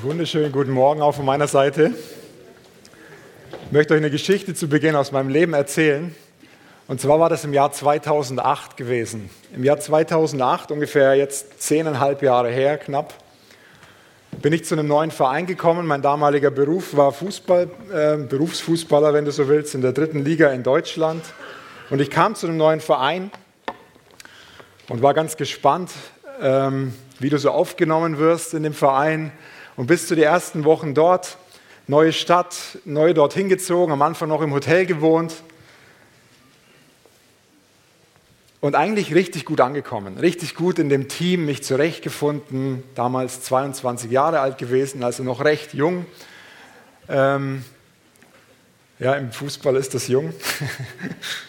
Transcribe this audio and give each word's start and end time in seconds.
Wunderschönen 0.00 0.50
guten 0.50 0.70
Morgen 0.70 1.02
auch 1.02 1.12
von 1.12 1.26
meiner 1.26 1.46
Seite. 1.46 1.92
Ich 3.66 3.72
möchte 3.72 3.92
euch 3.92 3.98
eine 3.98 4.10
Geschichte 4.10 4.54
zu 4.54 4.66
Beginn 4.66 4.96
aus 4.96 5.12
meinem 5.12 5.28
Leben 5.28 5.52
erzählen. 5.52 6.14
Und 6.88 7.00
zwar 7.00 7.20
war 7.20 7.28
das 7.28 7.44
im 7.44 7.52
Jahr 7.52 7.70
2008 7.72 8.78
gewesen. 8.78 9.28
Im 9.54 9.62
Jahr 9.64 9.78
2008, 9.78 10.70
ungefähr 10.72 11.14
jetzt 11.14 11.62
zehneinhalb 11.62 12.22
Jahre 12.22 12.50
her, 12.50 12.78
knapp, 12.78 13.12
bin 14.40 14.54
ich 14.54 14.64
zu 14.64 14.74
einem 14.74 14.88
neuen 14.88 15.10
Verein 15.10 15.46
gekommen. 15.46 15.86
Mein 15.86 16.00
damaliger 16.00 16.50
Beruf 16.50 16.96
war 16.96 17.12
Fußball, 17.12 17.70
äh, 17.92 18.16
Berufsfußballer, 18.16 19.12
wenn 19.12 19.26
du 19.26 19.30
so 19.30 19.46
willst, 19.46 19.74
in 19.74 19.82
der 19.82 19.92
dritten 19.92 20.24
Liga 20.24 20.48
in 20.52 20.62
Deutschland. 20.62 21.22
Und 21.90 22.00
ich 22.00 22.10
kam 22.10 22.34
zu 22.34 22.46
einem 22.46 22.56
neuen 22.56 22.80
Verein 22.80 23.30
und 24.88 25.02
war 25.02 25.12
ganz 25.12 25.36
gespannt, 25.36 25.90
ähm, 26.40 26.94
wie 27.18 27.28
du 27.28 27.38
so 27.38 27.50
aufgenommen 27.50 28.18
wirst 28.18 28.54
in 28.54 28.62
dem 28.62 28.74
Verein 28.74 29.32
und 29.76 29.86
bist 29.86 30.10
du 30.10 30.14
die 30.14 30.22
ersten 30.22 30.64
Wochen 30.64 30.94
dort, 30.94 31.38
neue 31.86 32.12
Stadt, 32.12 32.78
neu 32.84 33.14
dorthin 33.14 33.48
gezogen, 33.48 33.92
am 33.92 34.02
Anfang 34.02 34.28
noch 34.28 34.42
im 34.42 34.52
Hotel 34.52 34.86
gewohnt 34.86 35.34
und 38.60 38.76
eigentlich 38.76 39.14
richtig 39.14 39.44
gut 39.44 39.60
angekommen, 39.60 40.18
richtig 40.18 40.54
gut 40.54 40.78
in 40.78 40.88
dem 40.88 41.08
Team, 41.08 41.46
mich 41.46 41.64
zurechtgefunden, 41.64 42.84
damals 42.94 43.42
22 43.42 44.10
Jahre 44.10 44.40
alt 44.40 44.56
gewesen, 44.56 45.02
also 45.02 45.24
noch 45.24 45.44
recht 45.44 45.74
jung. 45.74 46.06
Ähm, 47.08 47.64
ja, 49.00 49.14
im 49.14 49.32
Fußball 49.32 49.74
ist 49.74 49.94
das 49.94 50.06
jung. 50.06 50.32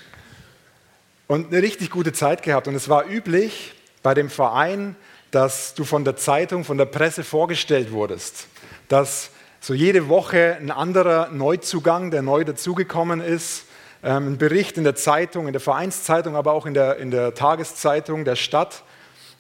und 1.28 1.54
eine 1.54 1.62
richtig 1.62 1.92
gute 1.92 2.14
Zeit 2.14 2.42
gehabt. 2.42 2.68
Und 2.68 2.74
es 2.74 2.90
war 2.90 3.08
üblich 3.08 3.76
bei 4.02 4.16
dem 4.16 4.32
Verein, 4.32 4.96
dass 5.34 5.74
du 5.74 5.84
von 5.84 6.06
der 6.06 6.16
Zeitung, 6.16 6.64
von 6.64 6.78
der 6.78 6.86
Presse 6.86 7.24
vorgestellt 7.24 7.92
wurdest, 7.92 8.48
dass 8.88 9.32
so 9.60 9.74
jede 9.74 10.08
Woche 10.08 10.58
ein 10.60 10.70
anderer 10.70 11.30
Neuzugang, 11.32 12.12
der 12.12 12.22
neu 12.22 12.44
dazugekommen 12.44 13.20
ist, 13.20 13.66
ähm, 14.04 14.34
ein 14.34 14.38
Bericht 14.38 14.78
in 14.78 14.84
der 14.84 14.94
Zeitung, 14.94 15.48
in 15.48 15.54
der 15.54 15.60
Vereinszeitung, 15.60 16.36
aber 16.36 16.54
auch 16.54 16.68
in 16.68 16.76
der, 16.76 16.98
in 16.98 17.10
der 17.10 17.34
Tageszeitung 17.34 18.26
der 18.26 18.36
Stadt 18.36 18.84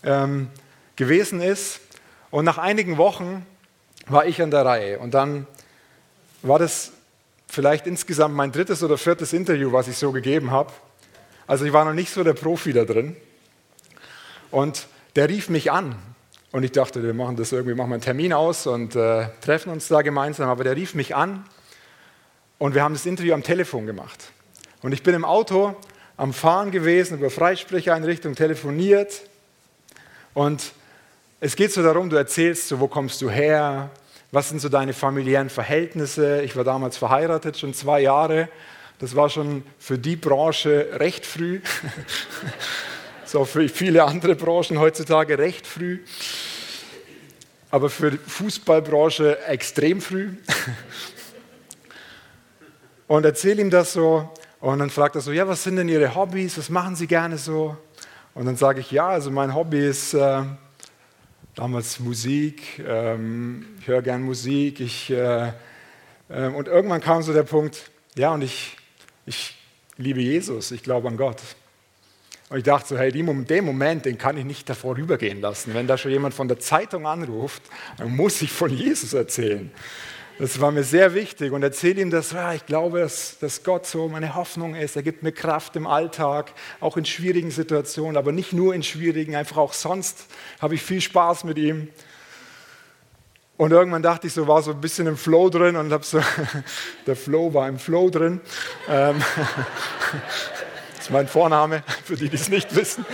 ähm, 0.03 0.49
gewesen 0.95 1.41
ist. 1.41 1.79
Und 2.31 2.43
nach 2.43 2.57
einigen 2.57 2.97
Wochen 2.97 3.45
war 4.07 4.25
ich 4.25 4.41
an 4.41 4.49
der 4.49 4.65
Reihe. 4.65 4.97
Und 4.97 5.13
dann 5.13 5.45
war 6.41 6.57
das 6.57 6.91
vielleicht 7.47 7.85
insgesamt 7.85 8.33
mein 8.33 8.51
drittes 8.51 8.81
oder 8.81 8.97
viertes 8.97 9.31
Interview, 9.31 9.71
was 9.71 9.87
ich 9.87 9.97
so 9.97 10.11
gegeben 10.11 10.49
habe. 10.49 10.73
Also 11.45 11.65
ich 11.65 11.71
war 11.71 11.85
noch 11.85 11.93
nicht 11.93 12.11
so 12.11 12.23
der 12.23 12.33
Profi 12.33 12.73
da 12.73 12.83
drin. 12.83 13.15
Und 14.49 14.87
der 15.15 15.29
rief 15.29 15.49
mich 15.49 15.71
an. 15.71 15.95
Und 16.51 16.63
ich 16.63 16.71
dachte, 16.71 17.03
wir 17.03 17.13
machen 17.13 17.35
das 17.35 17.51
irgendwie, 17.51 17.73
machen 17.73 17.89
wir 17.89 17.95
einen 17.95 18.03
Termin 18.03 18.31
aus 18.31 18.67
und 18.67 18.95
äh, 18.95 19.27
treffen 19.41 19.71
uns 19.71 19.87
da 19.87 20.01
gemeinsam. 20.01 20.49
Aber 20.49 20.63
der 20.63 20.75
rief 20.75 20.93
mich 20.93 21.15
an 21.15 21.45
und 22.59 22.75
wir 22.75 22.83
haben 22.83 22.93
das 22.93 23.05
Interview 23.05 23.33
am 23.33 23.43
Telefon 23.43 23.87
gemacht. 23.87 24.31
Und 24.83 24.91
ich 24.91 25.01
bin 25.01 25.15
im 25.15 25.25
Auto 25.25 25.75
am 26.15 26.31
Fahren 26.31 26.69
gewesen, 26.69 27.17
über 27.17 27.31
Freisprecheinrichtung 27.31 28.35
telefoniert. 28.35 29.23
Und 30.33 30.73
es 31.39 31.55
geht 31.55 31.71
so 31.71 31.81
darum, 31.81 32.09
du 32.09 32.15
erzählst 32.15 32.67
so, 32.67 32.79
wo 32.79 32.87
kommst 32.87 33.21
du 33.21 33.29
her, 33.29 33.89
was 34.31 34.49
sind 34.49 34.61
so 34.61 34.69
deine 34.69 34.93
familiären 34.93 35.49
Verhältnisse. 35.49 36.41
Ich 36.41 36.55
war 36.55 36.63
damals 36.63 36.97
verheiratet, 36.97 37.57
schon 37.57 37.73
zwei 37.73 38.01
Jahre. 38.01 38.49
Das 38.99 39.15
war 39.15 39.29
schon 39.29 39.63
für 39.79 39.97
die 39.97 40.15
Branche 40.15 40.87
recht 40.93 41.25
früh. 41.25 41.61
so 43.33 43.45
für 43.45 43.67
viele 43.67 44.03
andere 44.03 44.35
Branchen 44.35 44.77
heutzutage 44.77 45.39
recht 45.39 45.65
früh, 45.65 46.01
aber 47.71 47.89
für 47.89 48.11
die 48.11 48.19
Fußballbranche 48.19 49.47
extrem 49.47 50.01
früh. 50.01 50.33
Und 53.07 53.25
erzähle 53.25 53.61
ihm 53.61 53.71
das 53.71 53.93
so 53.93 54.31
und 54.59 54.79
dann 54.79 54.91
fragt 54.91 55.15
er 55.15 55.21
so, 55.21 55.31
ja, 55.31 55.47
was 55.47 55.63
sind 55.63 55.75
denn 55.75 55.89
Ihre 55.89 56.15
Hobbys, 56.15 56.57
was 56.57 56.69
machen 56.69 56.95
Sie 56.95 57.05
gerne 57.05 57.37
so? 57.37 57.75
Und 58.33 58.45
dann 58.45 58.55
sage 58.55 58.79
ich, 58.79 58.91
ja, 58.91 59.09
also 59.09 59.29
mein 59.29 59.53
Hobby 59.53 59.79
ist 59.79 60.13
äh, 60.13 60.43
damals 61.53 61.99
Musik, 61.99 62.81
ähm, 62.87 63.65
ich 63.79 63.87
höre 63.87 64.01
gern 64.01 64.21
Musik, 64.21 64.79
ich, 64.79 65.09
äh, 65.09 65.51
äh, 66.29 66.47
und 66.47 66.67
irgendwann 66.67 67.01
kam 67.01 67.21
so 67.23 67.33
der 67.33 67.43
Punkt, 67.43 67.91
ja, 68.15 68.33
und 68.33 68.41
ich, 68.41 68.77
ich 69.25 69.55
liebe 69.97 70.21
Jesus, 70.21 70.71
ich 70.71 70.81
glaube 70.81 71.07
an 71.07 71.17
Gott. 71.17 71.41
Und 72.49 72.57
ich 72.57 72.63
dachte 72.63 72.89
so, 72.89 72.97
hey, 72.97 73.11
den 73.11 73.25
Moment, 73.65 74.05
den 74.05 74.17
kann 74.17 74.37
ich 74.37 74.45
nicht 74.45 74.69
davor 74.69 74.97
rübergehen 74.97 75.41
lassen. 75.41 75.73
Wenn 75.73 75.87
da 75.87 75.97
schon 75.97 76.11
jemand 76.11 76.33
von 76.33 76.47
der 76.47 76.59
Zeitung 76.59 77.07
anruft, 77.07 77.63
dann 77.97 78.15
muss 78.15 78.41
ich 78.41 78.51
von 78.51 78.69
Jesus 78.69 79.13
erzählen. 79.13 79.71
Das 80.39 80.59
war 80.59 80.71
mir 80.71 80.83
sehr 80.83 81.13
wichtig 81.13 81.51
und 81.51 81.61
erzähle 81.61 82.01
ihm 82.01 82.09
das, 82.09 82.31
ja, 82.31 82.53
ich 82.53 82.65
glaube, 82.65 82.99
dass, 82.99 83.37
dass 83.37 83.63
Gott 83.63 83.85
so 83.85 84.07
meine 84.07 84.33
Hoffnung 84.33 84.73
ist. 84.73 84.95
Er 84.95 85.03
gibt 85.03 85.21
mir 85.21 85.31
Kraft 85.31 85.75
im 85.75 85.85
Alltag, 85.85 86.53
auch 86.79 86.97
in 86.97 87.05
schwierigen 87.05 87.51
Situationen, 87.51 88.17
aber 88.17 88.31
nicht 88.31 88.51
nur 88.51 88.73
in 88.73 88.81
schwierigen, 88.81 89.35
einfach 89.35 89.57
auch 89.57 89.73
sonst 89.73 90.25
habe 90.59 90.73
ich 90.73 90.81
viel 90.81 91.01
Spaß 91.01 91.43
mit 91.43 91.59
ihm. 91.59 91.89
Und 93.57 93.71
irgendwann 93.71 94.01
dachte 94.01 94.25
ich 94.25 94.33
so, 94.33 94.47
war 94.47 94.63
so 94.63 94.71
ein 94.71 94.81
bisschen 94.81 95.05
im 95.05 95.17
Flow 95.17 95.49
drin 95.49 95.75
und 95.75 95.91
habe 95.91 96.03
so, 96.03 96.19
der 97.05 97.15
Flow 97.15 97.53
war 97.53 97.69
im 97.69 97.77
Flow 97.77 98.09
drin. 98.09 98.41
Ähm, 98.89 99.23
ist 101.03 101.11
mein 101.11 101.27
Vorname, 101.27 101.83
für 102.05 102.15
die, 102.15 102.29
die 102.29 102.35
es 102.35 102.47
nicht 102.47 102.73
wissen. 102.75 103.05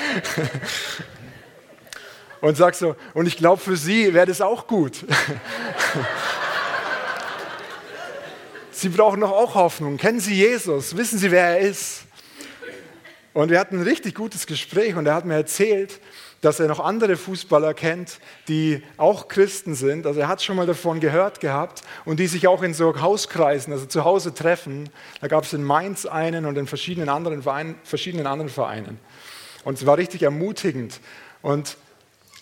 Und 2.39 2.55
sag 2.55 2.75
so, 2.75 2.95
und 3.15 3.27
ich 3.27 3.35
glaube, 3.35 3.61
für 3.61 3.75
Sie 3.75 4.13
wäre 4.13 4.27
das 4.27 4.41
auch 4.41 4.67
gut. 4.67 5.05
Sie 8.71 8.89
brauchen 8.89 9.19
doch 9.19 9.31
auch 9.31 9.55
Hoffnung. 9.55 9.97
Kennen 9.97 10.19
Sie 10.19 10.35
Jesus? 10.35 10.95
Wissen 10.95 11.17
Sie, 11.17 11.31
wer 11.31 11.57
er 11.57 11.59
ist? 11.59 12.03
Und 13.33 13.49
wir 13.49 13.59
hatten 13.59 13.79
ein 13.79 13.83
richtig 13.83 14.15
gutes 14.15 14.45
Gespräch 14.45 14.95
und 14.95 15.07
er 15.07 15.15
hat 15.15 15.25
mir 15.25 15.35
erzählt, 15.35 15.99
dass 16.41 16.59
er 16.59 16.67
noch 16.67 16.79
andere 16.79 17.17
Fußballer 17.17 17.73
kennt, 17.73 18.19
die 18.47 18.81
auch 18.97 19.27
Christen 19.27 19.75
sind. 19.75 20.05
Also 20.05 20.21
er 20.21 20.27
hat 20.27 20.41
schon 20.41 20.55
mal 20.55 20.65
davon 20.65 20.99
gehört 20.99 21.39
gehabt 21.39 21.81
und 22.05 22.19
die 22.19 22.27
sich 22.27 22.47
auch 22.47 22.63
in 22.63 22.73
so 22.73 22.99
Hauskreisen, 23.01 23.73
also 23.73 23.85
zu 23.85 24.05
Hause 24.05 24.33
treffen. 24.33 24.89
Da 25.21 25.27
gab 25.27 25.43
es 25.43 25.53
in 25.53 25.63
Mainz 25.63 26.05
einen 26.05 26.45
und 26.45 26.57
in 26.57 26.67
verschiedenen 26.67 27.09
anderen 27.09 27.43
Vereinen. 27.43 27.75
Verschiedenen 27.83 28.25
anderen 28.25 28.49
Vereinen. 28.49 28.99
Und 29.65 29.77
es 29.77 29.85
war 29.85 29.97
richtig 29.97 30.23
ermutigend. 30.23 31.01
Und 31.41 31.77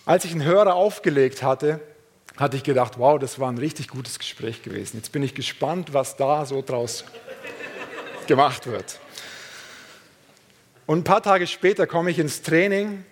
als 0.05 0.25
ich 0.25 0.31
einen 0.31 0.43
Hörer 0.43 0.75
aufgelegt 0.75 1.41
hatte, 1.41 1.79
hatte 2.37 2.55
ich 2.55 2.63
gedacht, 2.63 2.99
wow, 2.99 3.17
das 3.17 3.39
war 3.39 3.51
ein 3.51 3.57
richtig 3.57 3.87
gutes 3.87 4.19
Gespräch 4.19 4.61
gewesen. 4.61 4.97
Jetzt 4.97 5.11
bin 5.11 5.23
ich 5.23 5.33
gespannt, 5.33 5.93
was 5.93 6.17
da 6.17 6.45
so 6.45 6.61
draus 6.61 7.03
gemacht 8.27 8.67
wird. 8.67 8.99
Und 10.85 10.99
ein 10.99 11.03
paar 11.03 11.23
Tage 11.23 11.47
später 11.47 11.87
komme 11.87 12.11
ich 12.11 12.19
ins 12.19 12.43
Training 12.43 13.03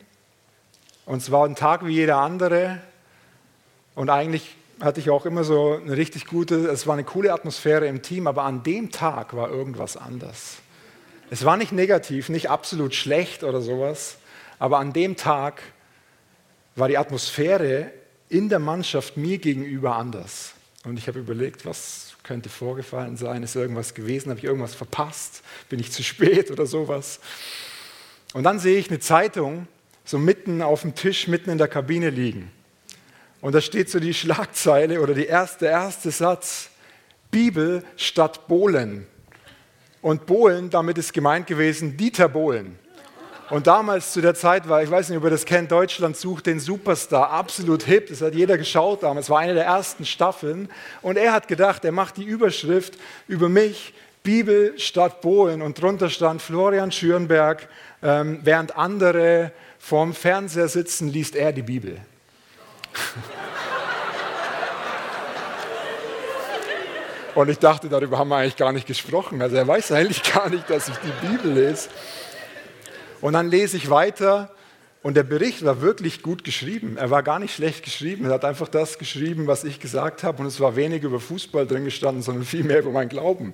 und 1.06 1.18
es 1.18 1.32
war 1.32 1.46
ein 1.46 1.56
Tag 1.56 1.86
wie 1.86 1.94
jeder 1.94 2.18
andere. 2.18 2.82
Und 3.94 4.10
eigentlich 4.10 4.56
hatte 4.82 5.00
ich 5.00 5.10
auch 5.10 5.26
immer 5.26 5.44
so 5.44 5.76
eine 5.76 5.96
richtig 5.96 6.26
gute, 6.26 6.56
es 6.68 6.86
war 6.88 6.94
eine 6.94 7.04
coole 7.04 7.32
Atmosphäre 7.32 7.88
im 7.88 8.02
Team, 8.02 8.28
aber 8.28 8.44
an 8.44 8.64
dem 8.64 8.92
Tag 8.92 9.36
war 9.36 9.50
irgendwas 9.50 9.98
anders. 9.98 10.58
Es 11.30 11.46
war 11.46 11.58
nicht 11.58 11.72
negativ, 11.72 12.30
nicht 12.30 12.50
absolut 12.50 12.94
schlecht 12.94 13.44
oder 13.44 13.62
sowas, 13.62 14.18
aber 14.60 14.80
an 14.80 14.94
dem 14.94 15.16
Tag 15.16 15.62
war 16.76 16.88
die 16.88 16.98
Atmosphäre 16.98 17.92
in 18.30 18.50
der 18.50 18.60
Mannschaft 18.60 19.18
mir 19.18 19.38
gegenüber 19.38 19.96
anders. 19.96 20.54
Und 20.84 20.98
ich 20.98 21.08
habe 21.08 21.20
überlegt, 21.20 21.66
was 21.66 22.16
könnte 22.24 22.50
vorgefallen 22.50 23.18
sein? 23.18 23.44
Ist 23.44 23.56
irgendwas 23.56 23.94
gewesen? 23.94 24.30
Habe 24.30 24.40
ich 24.40 24.46
irgendwas 24.46 24.76
verpasst? 24.76 25.42
Bin 25.70 25.80
ich 25.80 25.92
zu 25.92 26.04
spät 26.04 26.52
oder 26.52 26.66
sowas? 26.66 27.20
Und 28.34 28.44
dann 28.44 28.60
sehe 28.60 28.78
ich 28.78 28.90
eine 28.90 29.00
Zeitung 29.00 29.68
so 30.06 30.18
mitten 30.18 30.62
auf 30.62 30.82
dem 30.82 30.96
Tisch, 30.96 31.28
mitten 31.28 31.50
in 31.50 31.58
der 31.58 31.68
Kabine 31.68 32.10
liegen. 32.10 32.52
Und 33.42 33.54
da 33.54 33.62
steht 33.62 33.90
so 33.90 34.00
die 34.00 34.14
Schlagzeile 34.14 35.02
oder 35.02 35.14
die 35.14 35.26
erste, 35.26 35.66
der 35.66 35.72
erste 35.72 36.12
Satz, 36.12 36.70
Bibel 37.32 37.84
statt 37.98 38.48
Bohlen. 38.48 39.08
Und 40.02 40.26
Bohlen, 40.26 40.70
damit 40.70 40.98
ist 40.98 41.12
gemeint 41.14 41.48
gewesen 41.48 41.98
Dieter 41.98 42.30
Bohlen. 42.30 42.80
Und 43.50 43.68
damals 43.68 44.14
zu 44.14 44.22
der 44.22 44.34
Zeit 44.34 44.68
war, 44.68 44.82
ich 44.82 44.90
weiß 44.90 45.10
nicht, 45.10 45.18
ob 45.18 45.24
ihr 45.24 45.30
das 45.30 45.46
kennt, 45.46 45.72
Deutschland 45.72 46.18
sucht 46.18 46.48
den 46.48 46.60
Superstar, 46.60 47.30
absolut 47.30 47.84
hip, 47.84 48.08
das 48.08 48.22
hat 48.22 48.34
jeder 48.34 48.58
geschaut 48.58 49.04
damals, 49.04 49.30
war 49.30 49.40
eine 49.40 49.54
der 49.54 49.66
ersten 49.66 50.06
Staffeln. 50.06 50.70
Und 51.04 51.18
er 51.18 51.32
hat 51.32 51.48
gedacht, 51.48 51.86
er 51.86 51.92
macht 51.92 52.18
die 52.18 52.24
Überschrift 52.24 52.98
über 53.28 53.50
mich, 53.50 53.94
Bibel 54.26 54.78
statt 54.78 55.22
Bohlen. 55.22 55.62
Und 55.62 55.82
drunter 55.82 56.10
stand 56.10 56.42
Florian 56.42 56.92
Schürenberg, 56.92 57.70
ähm, 58.04 58.42
während 58.44 58.76
andere 58.76 59.54
vorm 59.80 60.14
Fernseher 60.14 60.68
sitzen, 60.68 61.08
liest 61.08 61.38
er 61.38 61.54
die 61.54 61.62
Bibel. 61.62 62.02
Und 67.36 67.50
ich 67.50 67.60
dachte, 67.60 67.90
darüber 67.90 68.18
haben 68.18 68.30
wir 68.30 68.38
eigentlich 68.38 68.56
gar 68.56 68.72
nicht 68.72 68.88
gesprochen. 68.88 69.42
Also 69.42 69.58
er 69.58 69.68
weiß 69.68 69.92
eigentlich 69.92 70.24
gar 70.34 70.50
nicht, 70.50 70.70
dass 70.70 70.88
ich 70.88 70.96
die 70.98 71.28
Bibel 71.28 71.52
lese. 71.52 71.90
Und 73.22 73.34
dann 73.34 73.50
lese 73.50 73.76
ich 73.78 73.90
weiter 73.90 74.52
Und 75.04 75.16
der 75.16 75.24
Bericht 75.24 75.64
war 75.64 75.82
wirklich 75.82 76.24
gut 76.24 76.44
geschrieben. 76.44 76.98
Er 76.98 77.12
war 77.12 77.22
gar 77.22 77.38
nicht 77.38 77.54
schlecht 77.54 77.84
geschrieben. 77.84 78.26
Er 78.26 78.32
hat 78.32 78.46
einfach 78.46 78.70
das 78.70 78.98
geschrieben, 78.98 79.46
was 79.46 79.64
ich 79.64 79.80
gesagt 79.80 80.24
habe. 80.24 80.42
Und 80.42 80.48
es 80.48 80.60
war 80.60 80.76
wenig 80.76 81.04
über 81.04 81.20
Fußball 81.20 81.68
drin 81.68 81.86
gestanden, 81.86 82.24
sondern 82.24 82.44
viel 82.44 82.64
mehr 82.64 82.80
über 82.80 82.90
meinen 82.90 83.10
Glauben. 83.10 83.54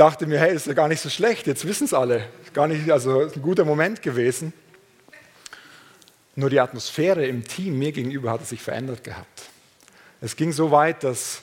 Dachte 0.00 0.26
mir, 0.26 0.38
hey, 0.38 0.54
ist 0.54 0.66
ja 0.66 0.72
gar 0.72 0.88
nicht 0.88 1.02
so 1.02 1.10
schlecht. 1.10 1.46
Jetzt 1.46 1.66
wissen 1.66 1.84
es 1.84 1.92
alle. 1.92 2.24
Gar 2.54 2.68
nicht, 2.68 2.90
also 2.90 3.20
ein 3.20 3.42
guter 3.42 3.66
Moment 3.66 4.00
gewesen. 4.00 4.54
Nur 6.34 6.48
die 6.48 6.58
Atmosphäre 6.58 7.26
im 7.26 7.44
Team 7.44 7.78
mir 7.78 7.92
gegenüber 7.92 8.30
hatte 8.30 8.46
sich 8.46 8.62
verändert 8.62 9.04
gehabt. 9.04 9.42
Es 10.22 10.36
ging 10.36 10.52
so 10.52 10.70
weit, 10.70 11.04
dass 11.04 11.42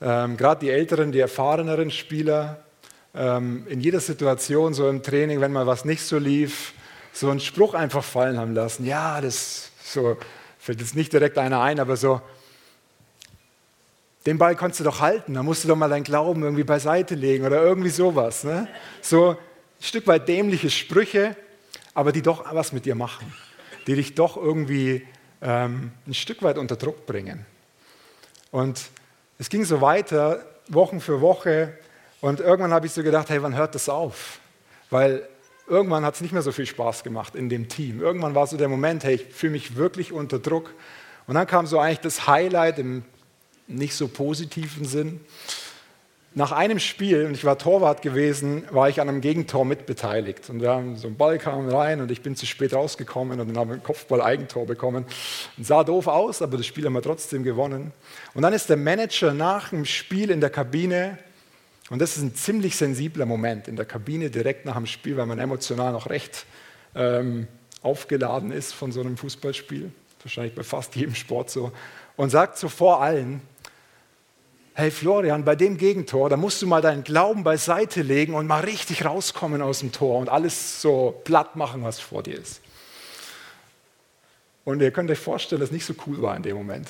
ähm, 0.00 0.36
gerade 0.36 0.60
die 0.60 0.70
älteren, 0.70 1.10
die 1.10 1.18
erfahreneren 1.18 1.90
Spieler 1.90 2.62
ähm, 3.12 3.66
in 3.68 3.80
jeder 3.80 3.98
Situation, 3.98 4.72
so 4.72 4.88
im 4.88 5.02
Training, 5.02 5.40
wenn 5.40 5.50
mal 5.50 5.66
was 5.66 5.84
nicht 5.84 6.02
so 6.02 6.18
lief, 6.18 6.74
so 7.12 7.28
einen 7.28 7.40
Spruch 7.40 7.74
einfach 7.74 8.04
fallen 8.04 8.38
haben 8.38 8.54
lassen. 8.54 8.86
Ja, 8.86 9.20
das 9.20 9.72
so, 9.82 10.16
fällt 10.60 10.80
jetzt 10.80 10.94
nicht 10.94 11.12
direkt 11.12 11.38
einer 11.38 11.60
ein, 11.60 11.80
aber 11.80 11.96
so, 11.96 12.20
den 14.26 14.38
Ball 14.38 14.56
konntest 14.56 14.80
du 14.80 14.84
doch 14.84 15.00
halten, 15.00 15.34
da 15.34 15.42
musst 15.42 15.64
du 15.64 15.68
doch 15.68 15.76
mal 15.76 15.88
deinen 15.88 16.04
Glauben 16.04 16.42
irgendwie 16.42 16.64
beiseite 16.64 17.14
legen 17.14 17.46
oder 17.46 17.62
irgendwie 17.62 17.90
sowas. 17.90 18.44
Ne? 18.44 18.68
So 19.00 19.30
ein 19.30 19.36
Stück 19.80 20.06
weit 20.06 20.28
dämliche 20.28 20.68
Sprüche, 20.68 21.36
aber 21.94 22.12
die 22.12 22.22
doch 22.22 22.44
was 22.52 22.72
mit 22.72 22.84
dir 22.84 22.94
machen, 22.94 23.32
die 23.86 23.94
dich 23.94 24.14
doch 24.14 24.36
irgendwie 24.36 25.06
ähm, 25.40 25.92
ein 26.06 26.14
Stück 26.14 26.42
weit 26.42 26.58
unter 26.58 26.76
Druck 26.76 27.06
bringen. 27.06 27.46
Und 28.50 28.82
es 29.38 29.48
ging 29.48 29.64
so 29.64 29.80
weiter, 29.80 30.44
Wochen 30.68 31.00
für 31.00 31.20
Woche, 31.20 31.78
und 32.20 32.40
irgendwann 32.40 32.72
habe 32.72 32.86
ich 32.86 32.92
so 32.92 33.02
gedacht, 33.02 33.28
hey, 33.28 33.42
wann 33.42 33.54
hört 33.54 33.74
das 33.74 33.88
auf? 33.88 34.40
Weil 34.90 35.28
irgendwann 35.68 36.04
hat 36.04 36.14
es 36.14 36.20
nicht 36.20 36.32
mehr 36.32 36.42
so 36.42 36.50
viel 36.50 36.66
Spaß 36.66 37.04
gemacht 37.04 37.34
in 37.34 37.48
dem 37.48 37.68
Team. 37.68 38.00
Irgendwann 38.00 38.34
war 38.34 38.46
so 38.46 38.56
der 38.56 38.68
Moment, 38.68 39.04
hey, 39.04 39.16
ich 39.16 39.26
fühle 39.34 39.52
mich 39.52 39.76
wirklich 39.76 40.12
unter 40.12 40.38
Druck. 40.38 40.72
Und 41.26 41.34
dann 41.34 41.46
kam 41.46 41.66
so 41.66 41.78
eigentlich 41.78 42.00
das 42.00 42.26
Highlight 42.26 42.78
im 42.78 43.04
nicht 43.66 43.94
so 43.94 44.08
positiven 44.08 44.84
Sinn. 44.84 45.20
Nach 46.34 46.52
einem 46.52 46.78
Spiel, 46.78 47.24
und 47.24 47.34
ich 47.34 47.44
war 47.44 47.56
Torwart 47.56 48.02
gewesen, 48.02 48.64
war 48.70 48.90
ich 48.90 49.00
an 49.00 49.08
einem 49.08 49.22
Gegentor 49.22 49.64
mitbeteiligt. 49.64 50.50
Und 50.50 50.60
wir 50.60 50.70
haben 50.70 50.96
so 50.96 51.06
einen 51.06 51.16
Ball 51.16 51.38
kam 51.38 51.66
rein 51.68 52.02
und 52.02 52.10
ich 52.10 52.20
bin 52.20 52.36
zu 52.36 52.44
spät 52.44 52.74
rausgekommen 52.74 53.40
und 53.40 53.48
dann 53.48 53.56
haben 53.56 53.70
wir 53.70 53.76
ein 53.76 53.82
Kopfball-Eigentor 53.82 54.66
bekommen. 54.66 55.06
Und 55.56 55.66
sah 55.66 55.82
doof 55.82 56.08
aus, 56.08 56.42
aber 56.42 56.58
das 56.58 56.66
Spiel 56.66 56.84
haben 56.84 56.92
wir 56.92 57.02
trotzdem 57.02 57.42
gewonnen. 57.42 57.92
Und 58.34 58.42
dann 58.42 58.52
ist 58.52 58.68
der 58.68 58.76
Manager 58.76 59.32
nach 59.32 59.70
dem 59.70 59.86
Spiel 59.86 60.30
in 60.30 60.42
der 60.42 60.50
Kabine 60.50 61.18
und 61.88 62.00
das 62.00 62.16
ist 62.16 62.22
ein 62.22 62.34
ziemlich 62.34 62.76
sensibler 62.76 63.26
Moment 63.26 63.68
in 63.68 63.76
der 63.76 63.84
Kabine 63.84 64.30
direkt 64.30 64.64
nach 64.64 64.74
dem 64.74 64.86
Spiel, 64.86 65.16
weil 65.16 65.26
man 65.26 65.38
emotional 65.38 65.92
noch 65.92 66.10
recht 66.10 66.44
ähm, 66.94 67.46
aufgeladen 67.82 68.50
ist 68.50 68.72
von 68.72 68.90
so 68.90 69.00
einem 69.00 69.16
Fußballspiel. 69.16 69.92
Wahrscheinlich 70.22 70.54
bei 70.54 70.64
fast 70.64 70.96
jedem 70.96 71.14
Sport 71.14 71.50
so. 71.50 71.70
Und 72.16 72.30
sagt 72.30 72.58
so 72.58 72.68
vor 72.68 73.02
allen, 73.02 73.40
hey 74.78 74.90
Florian, 74.90 75.42
bei 75.42 75.56
dem 75.56 75.78
Gegentor, 75.78 76.28
da 76.28 76.36
musst 76.36 76.60
du 76.60 76.66
mal 76.66 76.82
deinen 76.82 77.02
Glauben 77.02 77.44
beiseite 77.44 78.02
legen 78.02 78.34
und 78.34 78.46
mal 78.46 78.60
richtig 78.60 79.06
rauskommen 79.06 79.62
aus 79.62 79.78
dem 79.78 79.90
Tor 79.90 80.18
und 80.18 80.28
alles 80.28 80.82
so 80.82 81.18
platt 81.24 81.56
machen, 81.56 81.82
was 81.82 81.98
vor 81.98 82.22
dir 82.22 82.38
ist. 82.38 82.60
Und 84.66 84.82
ihr 84.82 84.90
könnt 84.90 85.10
euch 85.10 85.18
vorstellen, 85.18 85.60
dass 85.60 85.70
es 85.70 85.72
nicht 85.72 85.86
so 85.86 85.94
cool 86.06 86.20
war 86.20 86.36
in 86.36 86.42
dem 86.42 86.56
Moment. 86.56 86.88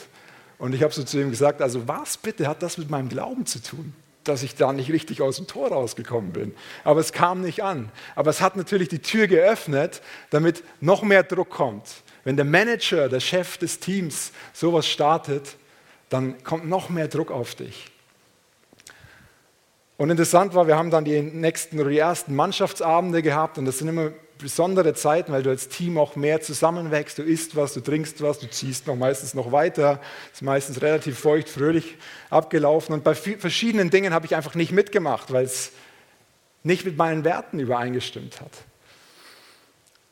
Und 0.58 0.74
ich 0.74 0.82
habe 0.82 0.92
so 0.92 1.04
zu 1.04 1.20
ihm 1.20 1.30
gesagt, 1.30 1.62
also 1.62 1.86
was 1.86 2.16
bitte 2.16 2.48
hat 2.48 2.60
das 2.60 2.76
mit 2.76 2.90
meinem 2.90 3.08
Glauben 3.08 3.46
zu 3.46 3.62
tun? 3.62 3.94
dass 4.24 4.42
ich 4.42 4.56
da 4.56 4.72
nicht 4.72 4.90
richtig 4.90 5.22
aus 5.22 5.36
dem 5.36 5.46
Tor 5.46 5.68
rausgekommen 5.68 6.32
bin. 6.32 6.52
Aber 6.82 6.98
es 6.98 7.12
kam 7.12 7.42
nicht 7.42 7.62
an. 7.62 7.92
Aber 8.16 8.30
es 8.30 8.40
hat 8.40 8.56
natürlich 8.56 8.88
die 8.88 8.98
Tür 8.98 9.28
geöffnet, 9.28 10.02
damit 10.30 10.64
noch 10.80 11.04
mehr 11.04 11.22
Druck 11.22 11.50
kommt. 11.50 11.84
Wenn 12.24 12.34
der 12.34 12.44
Manager, 12.44 13.08
der 13.08 13.20
Chef 13.20 13.56
des 13.56 13.78
Teams 13.78 14.32
sowas 14.52 14.88
startet, 14.88 15.56
dann 16.08 16.42
kommt 16.44 16.68
noch 16.68 16.88
mehr 16.88 17.08
Druck 17.08 17.30
auf 17.30 17.54
dich. 17.54 17.90
Und 19.96 20.10
interessant 20.10 20.54
war, 20.54 20.66
wir 20.66 20.76
haben 20.76 20.90
dann 20.90 21.04
die 21.04 21.20
nächsten 21.22 21.80
oder 21.80 21.90
die 21.90 21.98
ersten 21.98 22.34
Mannschaftsabende 22.34 23.22
gehabt 23.22 23.56
und 23.58 23.64
das 23.64 23.78
sind 23.78 23.88
immer 23.88 24.12
besondere 24.38 24.94
Zeiten, 24.94 25.32
weil 25.32 25.42
du 25.42 25.50
als 25.50 25.68
Team 25.68 25.98
auch 25.98 26.16
mehr 26.16 26.40
zusammenwächst. 26.40 27.18
Du 27.18 27.22
isst 27.22 27.56
was, 27.56 27.72
du 27.74 27.80
trinkst 27.80 28.22
was, 28.22 28.38
du 28.38 28.48
ziehst 28.48 28.86
noch 28.86 28.96
meistens 28.96 29.34
noch 29.34 29.52
weiter. 29.52 30.00
Ist 30.32 30.42
meistens 30.42 30.82
relativ 30.82 31.18
feucht, 31.18 31.48
fröhlich 31.48 31.96
abgelaufen. 32.30 32.94
Und 32.94 33.04
bei 33.04 33.14
verschiedenen 33.14 33.90
Dingen 33.90 34.12
habe 34.12 34.26
ich 34.26 34.36
einfach 34.36 34.54
nicht 34.54 34.72
mitgemacht, 34.72 35.32
weil 35.32 35.44
es 35.44 35.72
nicht 36.62 36.84
mit 36.84 36.96
meinen 36.96 37.24
Werten 37.24 37.58
übereingestimmt 37.58 38.40
hat. 38.40 38.52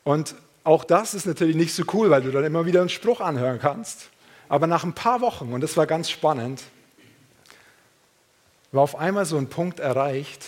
Und 0.03 0.35
auch 0.63 0.83
das 0.83 1.13
ist 1.13 1.27
natürlich 1.27 1.55
nicht 1.55 1.73
so 1.73 1.83
cool, 1.93 2.09
weil 2.09 2.23
du 2.23 2.31
dann 2.31 2.43
immer 2.43 2.65
wieder 2.65 2.79
einen 2.79 2.89
Spruch 2.89 3.21
anhören 3.21 3.59
kannst. 3.59 4.09
Aber 4.49 4.67
nach 4.67 4.83
ein 4.83 4.93
paar 4.93 5.21
Wochen, 5.21 5.53
und 5.53 5.61
das 5.61 5.77
war 5.77 5.87
ganz 5.87 6.09
spannend, 6.09 6.63
war 8.71 8.83
auf 8.83 8.95
einmal 8.95 9.25
so 9.25 9.37
ein 9.37 9.47
Punkt 9.47 9.79
erreicht, 9.79 10.45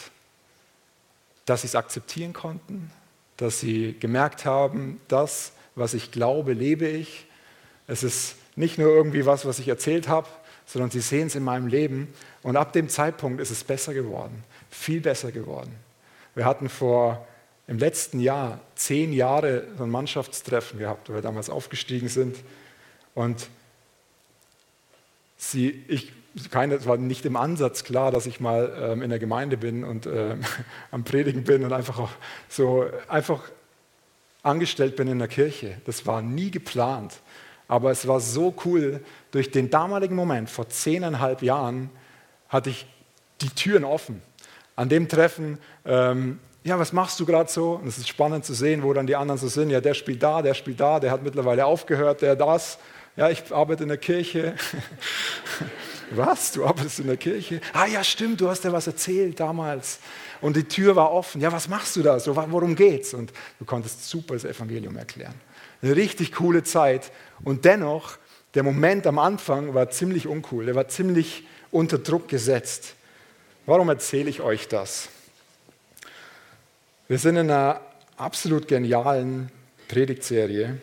dass 1.45 1.61
sie 1.61 1.67
es 1.67 1.75
akzeptieren 1.75 2.33
konnten, 2.33 2.91
dass 3.37 3.59
sie 3.59 3.95
gemerkt 3.99 4.45
haben, 4.45 4.99
das, 5.07 5.53
was 5.75 5.93
ich 5.93 6.11
glaube, 6.11 6.53
lebe 6.53 6.87
ich. 6.87 7.25
Es 7.87 8.03
ist 8.03 8.35
nicht 8.55 8.77
nur 8.77 8.89
irgendwie 8.89 9.25
was, 9.25 9.45
was 9.45 9.59
ich 9.59 9.67
erzählt 9.67 10.07
habe, 10.07 10.27
sondern 10.65 10.91
sie 10.91 10.99
sehen 10.99 11.27
es 11.27 11.35
in 11.35 11.43
meinem 11.43 11.67
Leben. 11.67 12.13
Und 12.43 12.57
ab 12.57 12.73
dem 12.73 12.89
Zeitpunkt 12.89 13.39
ist 13.39 13.51
es 13.51 13.63
besser 13.63 13.93
geworden, 13.93 14.43
viel 14.69 14.99
besser 14.99 15.31
geworden. 15.31 15.73
Wir 16.35 16.45
hatten 16.45 16.67
vor 16.67 17.25
im 17.67 17.77
letzten 17.77 18.19
Jahr 18.19 18.59
zehn 18.75 19.13
Jahre 19.13 19.67
so 19.77 19.83
ein 19.83 19.89
Mannschaftstreffen 19.89 20.79
gehabt, 20.79 21.09
wo 21.09 21.13
wir 21.13 21.21
damals 21.21 21.49
aufgestiegen 21.49 22.09
sind. 22.09 22.37
Und 23.13 23.49
sie, 25.37 25.83
ich 25.87 26.11
keine, 26.51 26.75
es 26.75 26.85
war 26.85 26.97
nicht 26.97 27.25
im 27.25 27.35
Ansatz 27.35 27.83
klar, 27.83 28.11
dass 28.11 28.25
ich 28.25 28.39
mal 28.39 28.71
ähm, 28.79 29.01
in 29.01 29.09
der 29.09 29.19
Gemeinde 29.19 29.57
bin 29.57 29.83
und 29.83 30.05
äh, 30.05 30.35
am 30.91 31.03
Predigen 31.03 31.43
bin 31.43 31.63
und 31.63 31.73
einfach 31.73 31.99
auch 31.99 32.11
so 32.49 32.85
einfach 33.07 33.41
angestellt 34.43 34.95
bin 34.95 35.07
in 35.07 35.19
der 35.19 35.27
Kirche. 35.27 35.81
Das 35.85 36.05
war 36.05 36.21
nie 36.21 36.51
geplant. 36.51 37.19
Aber 37.67 37.91
es 37.91 38.07
war 38.07 38.19
so 38.19 38.53
cool, 38.65 39.01
durch 39.31 39.51
den 39.51 39.69
damaligen 39.69 40.15
Moment, 40.15 40.49
vor 40.49 40.69
zehneinhalb 40.69 41.41
Jahren, 41.41 41.89
hatte 42.47 42.69
ich 42.69 42.85
die 43.41 43.49
Türen 43.49 43.83
offen. 43.83 44.21
An 44.75 44.89
dem 44.89 45.09
Treffen, 45.09 45.57
ähm, 45.85 46.39
ja, 46.63 46.79
was 46.79 46.93
machst 46.93 47.19
du 47.19 47.25
gerade 47.25 47.49
so? 47.49 47.73
Und 47.73 47.87
es 47.87 47.97
ist 47.97 48.07
spannend 48.07 48.45
zu 48.45 48.53
sehen, 48.53 48.83
wo 48.83 48.93
dann 48.93 49.07
die 49.07 49.15
anderen 49.15 49.39
so 49.39 49.47
sind. 49.47 49.69
Ja, 49.69 49.81
der 49.81 49.93
spielt 49.93 50.23
da, 50.23 50.41
der 50.41 50.53
spielt 50.53 50.79
da, 50.79 50.99
der 50.99 51.11
hat 51.11 51.23
mittlerweile 51.23 51.65
aufgehört, 51.65 52.21
der 52.21 52.35
das. 52.35 52.77
Ja, 53.17 53.31
ich 53.31 53.51
arbeite 53.51 53.81
in 53.81 53.89
der 53.89 53.97
Kirche. 53.97 54.53
Was? 56.11 56.51
Du 56.51 56.63
arbeitest 56.63 56.99
in 56.99 57.07
der 57.07 57.17
Kirche? 57.17 57.59
Ah 57.73 57.87
ja, 57.87 58.03
stimmt, 58.03 58.39
du 58.39 58.47
hast 58.47 58.63
ja 58.63 58.71
was 58.71 58.87
erzählt 58.87 59.41
damals. 59.41 59.99
Und 60.39 60.55
die 60.55 60.63
Tür 60.63 60.95
war 60.95 61.11
offen. 61.11 61.41
Ja, 61.41 61.51
was 61.51 61.67
machst 61.67 61.97
du 61.97 62.01
da? 62.01 62.17
So, 62.17 62.35
worum 62.37 62.75
geht's? 62.75 63.13
Und 63.13 63.33
du 63.59 63.65
konntest 63.65 64.07
super 64.07 64.35
das 64.35 64.45
Evangelium 64.45 64.95
erklären. 64.95 65.33
Eine 65.81 65.97
richtig 65.97 66.31
coole 66.31 66.63
Zeit. 66.63 67.11
Und 67.43 67.65
dennoch, 67.65 68.17
der 68.53 68.63
Moment 68.63 69.05
am 69.05 69.19
Anfang 69.19 69.73
war 69.73 69.89
ziemlich 69.89 70.27
uncool. 70.27 70.65
Der 70.65 70.75
war 70.75 70.87
ziemlich 70.87 71.45
unter 71.71 71.97
Druck 71.97 72.29
gesetzt. 72.29 72.93
Warum 73.65 73.89
erzähle 73.89 74.29
ich 74.29 74.39
euch 74.39 74.69
das? 74.69 75.09
Wir 77.09 77.17
sind 77.17 77.35
in 77.35 77.51
einer 77.51 77.81
absolut 78.15 78.69
genialen 78.69 79.51
Predigtserie 79.89 80.79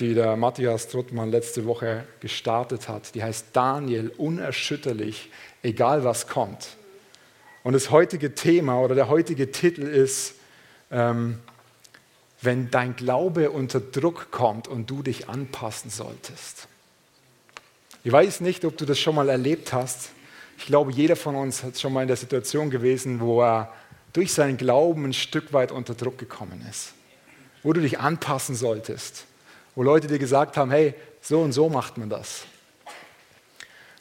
die 0.00 0.14
der 0.14 0.36
Matthias 0.36 0.88
Trottmann 0.88 1.30
letzte 1.30 1.66
Woche 1.66 2.04
gestartet 2.20 2.88
hat. 2.88 3.14
Die 3.14 3.22
heißt 3.22 3.48
Daniel, 3.52 4.12
unerschütterlich, 4.16 5.30
egal 5.62 6.04
was 6.04 6.28
kommt. 6.28 6.76
Und 7.64 7.72
das 7.72 7.90
heutige 7.90 8.34
Thema 8.34 8.80
oder 8.80 8.94
der 8.94 9.08
heutige 9.08 9.50
Titel 9.50 9.82
ist, 9.82 10.34
ähm, 10.90 11.40
wenn 12.40 12.70
dein 12.70 12.94
Glaube 12.94 13.50
unter 13.50 13.80
Druck 13.80 14.30
kommt 14.30 14.68
und 14.68 14.88
du 14.88 15.02
dich 15.02 15.28
anpassen 15.28 15.90
solltest. 15.90 16.68
Ich 18.04 18.12
weiß 18.12 18.40
nicht, 18.40 18.64
ob 18.64 18.76
du 18.76 18.84
das 18.84 18.98
schon 18.98 19.16
mal 19.16 19.28
erlebt 19.28 19.72
hast. 19.72 20.10
Ich 20.56 20.66
glaube, 20.66 20.92
jeder 20.92 21.16
von 21.16 21.34
uns 21.34 21.64
hat 21.64 21.78
schon 21.78 21.92
mal 21.92 22.02
in 22.02 22.08
der 22.08 22.16
Situation 22.16 22.70
gewesen, 22.70 23.20
wo 23.20 23.42
er 23.42 23.72
durch 24.12 24.32
seinen 24.32 24.56
Glauben 24.56 25.04
ein 25.04 25.12
Stück 25.12 25.52
weit 25.52 25.72
unter 25.72 25.94
Druck 25.94 26.16
gekommen 26.16 26.64
ist, 26.70 26.94
wo 27.64 27.72
du 27.72 27.80
dich 27.80 27.98
anpassen 27.98 28.54
solltest 28.54 29.27
wo 29.78 29.84
Leute 29.84 30.08
dir 30.08 30.18
gesagt 30.18 30.56
haben, 30.56 30.72
hey, 30.72 30.92
so 31.20 31.40
und 31.40 31.52
so 31.52 31.68
macht 31.68 31.98
man 31.98 32.10
das. 32.10 32.42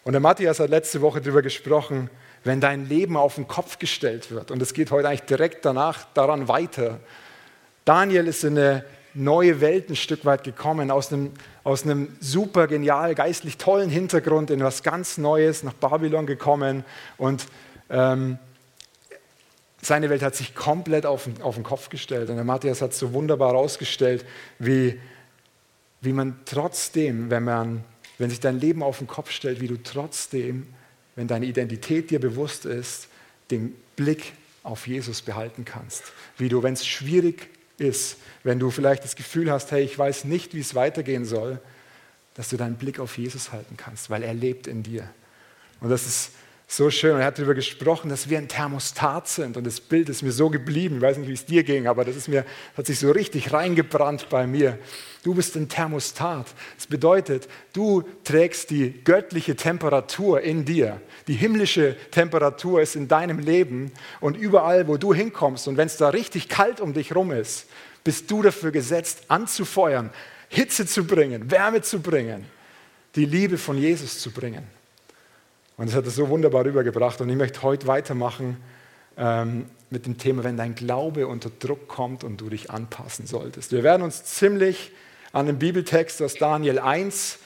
Und 0.03 0.13
der 0.13 0.19
Matthias 0.19 0.59
hat 0.59 0.71
letzte 0.71 1.01
Woche 1.01 1.21
darüber 1.21 1.43
gesprochen, 1.43 2.09
wenn 2.43 2.59
dein 2.59 2.89
Leben 2.89 3.15
auf 3.15 3.35
den 3.35 3.47
Kopf 3.47 3.77
gestellt 3.77 4.31
wird. 4.31 4.49
Und 4.49 4.59
es 4.59 4.73
geht 4.73 4.89
heute 4.89 5.07
eigentlich 5.07 5.27
direkt 5.27 5.65
danach 5.65 6.05
daran 6.15 6.47
weiter. 6.47 6.99
Daniel 7.85 8.27
ist 8.27 8.43
in 8.43 8.57
eine 8.57 8.85
neue 9.13 9.61
Welt 9.61 9.91
ein 9.91 9.95
Stück 9.95 10.25
weit 10.25 10.43
gekommen, 10.43 10.89
aus 10.89 11.13
einem, 11.13 11.31
aus 11.63 11.83
einem 11.83 12.17
super 12.21 12.65
genial, 12.65 13.13
geistlich 13.13 13.59
tollen 13.59 13.91
Hintergrund 13.91 14.49
in 14.49 14.63
was 14.63 14.81
ganz 14.81 15.19
Neues, 15.19 15.61
nach 15.61 15.73
Babylon 15.73 16.25
gekommen. 16.25 16.85
Und 17.17 17.45
ähm, 17.91 18.39
seine 19.83 20.09
Welt 20.09 20.23
hat 20.23 20.35
sich 20.35 20.55
komplett 20.55 21.05
auf, 21.05 21.29
auf 21.43 21.53
den 21.53 21.63
Kopf 21.63 21.89
gestellt. 21.89 22.31
Und 22.31 22.37
der 22.37 22.45
Matthias 22.45 22.81
hat 22.81 22.95
so 22.95 23.13
wunderbar 23.13 23.51
herausgestellt, 23.51 24.25
wie, 24.57 24.99
wie 26.01 26.13
man 26.13 26.39
trotzdem, 26.45 27.29
wenn, 27.29 27.43
man, 27.43 27.83
wenn 28.17 28.29
sich 28.29 28.39
dein 28.39 28.59
Leben 28.59 28.83
auf 28.83 28.99
den 28.99 29.07
Kopf 29.07 29.31
stellt, 29.31 29.61
wie 29.61 29.67
du 29.67 29.81
trotzdem, 29.81 30.67
wenn 31.15 31.27
deine 31.27 31.45
Identität 31.45 32.11
dir 32.11 32.19
bewusst 32.19 32.65
ist, 32.65 33.07
den 33.49 33.75
Blick 33.95 34.33
auf 34.63 34.87
Jesus 34.87 35.21
behalten 35.21 35.65
kannst. 35.65 36.03
Wie 36.37 36.49
du, 36.49 36.61
wenn 36.61 36.73
es 36.73 36.85
schwierig 36.85 37.49
ist, 37.77 38.17
wenn 38.43 38.59
du 38.59 38.69
vielleicht 38.69 39.03
das 39.03 39.15
Gefühl 39.15 39.51
hast, 39.51 39.71
hey, 39.71 39.83
ich 39.83 39.97
weiß 39.97 40.25
nicht, 40.25 40.53
wie 40.53 40.59
es 40.59 40.75
weitergehen 40.75 41.25
soll, 41.25 41.59
dass 42.33 42.49
du 42.49 42.57
deinen 42.57 42.75
Blick 42.75 42.99
auf 42.99 43.17
Jesus 43.17 43.51
halten 43.51 43.77
kannst, 43.77 44.09
weil 44.09 44.23
er 44.23 44.33
lebt 44.33 44.67
in 44.67 44.83
dir. 44.83 45.09
Und 45.79 45.89
das 45.89 46.05
ist 46.05 46.31
so 46.69 46.89
schön. 46.89 47.13
Und 47.13 47.21
er 47.21 47.27
hat 47.27 47.37
darüber 47.37 47.53
gesprochen, 47.53 48.09
dass 48.09 48.29
wir 48.29 48.37
ein 48.37 48.49
Thermostat 48.49 49.27
sind. 49.29 49.55
Und 49.55 49.65
das 49.65 49.79
Bild 49.79 50.09
ist 50.09 50.21
mir 50.21 50.33
so 50.33 50.49
geblieben. 50.49 50.97
Ich 50.97 51.01
weiß 51.01 51.17
nicht, 51.17 51.29
wie 51.29 51.33
es 51.33 51.45
dir 51.45 51.63
ging, 51.63 51.87
aber 51.87 52.03
das 52.03 52.17
ist 52.17 52.27
mir, 52.27 52.45
hat 52.75 52.85
sich 52.85 52.99
so 52.99 53.09
richtig 53.09 53.53
reingebrannt 53.53 54.27
bei 54.29 54.45
mir. 54.45 54.77
Du 55.23 55.33
bist 55.33 55.55
ein 55.55 55.69
Thermostat. 55.69 56.47
Das 56.75 56.87
bedeutet, 56.87 57.47
du 57.71 58.03
trägst 58.25 58.69
die 58.69 59.01
göttliche 59.03 59.55
Temperatur 59.55 60.41
in 60.41 60.65
dir. 60.65 61.01
Die 61.27 61.33
himmlische 61.35 61.95
Temperatur 62.11 62.81
ist 62.81 62.97
in 62.97 63.07
deinem 63.07 63.39
Leben 63.39 63.93
und 64.19 64.35
überall, 64.35 64.89
wo 64.89 64.97
du 64.97 65.13
hinkommst. 65.13 65.69
Und 65.69 65.77
wenn 65.77 65.87
es 65.87 65.95
da 65.95 66.09
richtig 66.09 66.49
kalt 66.49 66.81
um 66.81 66.93
dich 66.93 67.15
rum 67.15 67.31
ist, 67.31 67.67
bist 68.03 68.29
du 68.29 68.41
dafür 68.41 68.71
gesetzt, 68.71 69.23
anzufeuern, 69.29 70.11
Hitze 70.49 70.85
zu 70.85 71.05
bringen, 71.05 71.49
Wärme 71.49 71.81
zu 71.81 72.01
bringen, 72.01 72.45
die 73.15 73.25
Liebe 73.25 73.57
von 73.57 73.77
Jesus 73.77 74.19
zu 74.19 74.31
bringen. 74.31 74.76
Und 75.77 75.89
das 75.89 75.95
hat 75.95 76.05
er 76.05 76.11
so 76.11 76.27
wunderbar 76.29 76.65
rübergebracht. 76.65 77.21
Und 77.21 77.29
ich 77.29 77.35
möchte 77.35 77.61
heute 77.61 77.85
weitermachen 77.85 78.57
ähm, 79.15 79.67
mit 79.91 80.07
dem 80.07 80.17
Thema, 80.17 80.43
wenn 80.43 80.57
dein 80.57 80.73
Glaube 80.73 81.27
unter 81.27 81.51
Druck 81.51 81.87
kommt 81.87 82.23
und 82.23 82.41
du 82.41 82.49
dich 82.49 82.71
anpassen 82.71 83.27
solltest. 83.27 83.71
Wir 83.71 83.83
werden 83.83 84.01
uns 84.01 84.23
ziemlich 84.23 84.91
an 85.33 85.45
dem 85.45 85.59
Bibeltext 85.59 86.19
aus 86.23 86.33
Daniel 86.33 86.79
1, 86.79 87.37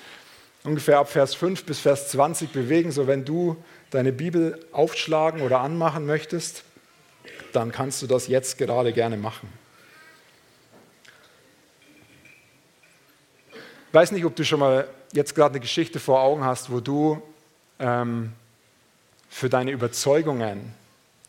ungefähr 0.64 1.00
ab 1.00 1.10
Vers 1.10 1.36
5 1.36 1.66
bis 1.66 1.80
Vers 1.80 2.10
20 2.10 2.54
bewegen. 2.54 2.94
So, 2.94 3.06
wenn 3.06 3.26
du 3.26 3.58
deine 3.90 4.14
Bibel 4.14 4.58
aufschlagen 4.72 5.42
oder 5.42 5.60
anmachen 5.60 6.06
möchtest, 6.06 6.64
dann 7.52 7.74
kannst 7.74 8.02
du 8.02 8.08
das 8.08 8.28
jetzt 8.28 8.58
gerade 8.58 8.94
gerne 8.94 9.18
machen. 9.18 9.50
Ich 13.90 13.94
weiß 13.94 14.14
nicht, 14.14 14.24
ob 14.24 14.38
du 14.38 14.46
schon 14.46 14.62
mal 14.62 14.88
jetzt 15.12 15.36
gerade 15.36 15.56
eine 15.56 15.60
Geschichte 15.60 16.00
vor 16.00 16.22
Augen 16.22 16.46
hast, 16.46 16.72
wo 16.72 16.80
du 16.80 17.22
ähm, 17.82 18.32
für 19.30 19.50
deine 19.50 19.72
Überzeugungen, 19.72 20.74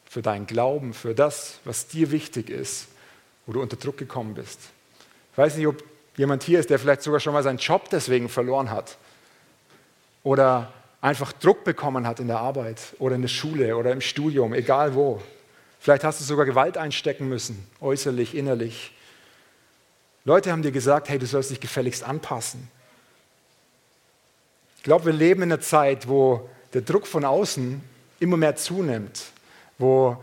für 0.05 0.23
deinen 0.23 0.47
Glauben, 0.47 0.95
für 0.95 1.15
das, 1.15 1.59
was 1.65 1.89
dir 1.89 2.11
wichtig 2.11 2.51
ist, 2.51 2.89
wo 3.47 3.53
du 3.53 3.63
unter 3.63 3.77
Druck 3.77 3.97
gekommen 3.97 4.35
bist. 4.35 4.61
Ich 5.33 5.39
weiß 5.39 5.57
nicht, 5.57 5.67
ob 5.67 5.83
jemand 6.17 6.43
hier 6.43 6.61
ist, 6.61 6.71
der 6.71 6.79
vielleicht 6.79 7.03
sogar 7.03 7.21
schon 7.21 7.33
mal 7.33 7.43
seinen 7.43 7.59
Job 7.59 7.89
deswegen 7.91 8.29
verloren 8.29 8.71
hat 8.71 8.99
oder 10.23 10.73
einfach 11.01 11.33
Druck 11.33 11.65
bekommen 11.65 12.07
hat 12.07 12.21
in 12.21 12.29
der 12.29 12.39
Arbeit 12.39 12.81
oder 12.99 13.15
in 13.15 13.23
der 13.23 13.29
Schule 13.29 13.77
oder 13.77 13.93
im 13.93 14.01
Studium, 14.01 14.53
egal 14.53 14.95
wo. 14.95 15.23
Vielleicht 15.81 16.05
hast 16.05 16.21
du 16.21 16.25
sogar 16.25 16.45
Gewalt 16.45 16.77
einstecken 16.77 17.29
müssen, 17.29 17.67
äußerlich, 17.81 18.37
innerlich. 18.37 18.93
Leute 20.25 20.53
haben 20.53 20.63
dir 20.63 20.71
gesagt, 20.71 21.09
hey, 21.09 21.19
du 21.19 21.27
sollst 21.27 21.51
dich 21.51 21.61
gefälligst 21.61 22.05
anpassen. 22.05 22.69
Ich 24.83 24.85
glaube, 24.85 25.05
wir 25.05 25.13
leben 25.13 25.43
in 25.43 25.53
einer 25.53 25.61
Zeit, 25.61 26.09
wo 26.09 26.51
der 26.75 26.81
Druck 26.81 27.07
von 27.07 27.25
außen 27.25 27.81
immer 28.19 28.37
mehr 28.37 28.57
zunimmt, 28.57 29.27
wo 29.79 30.17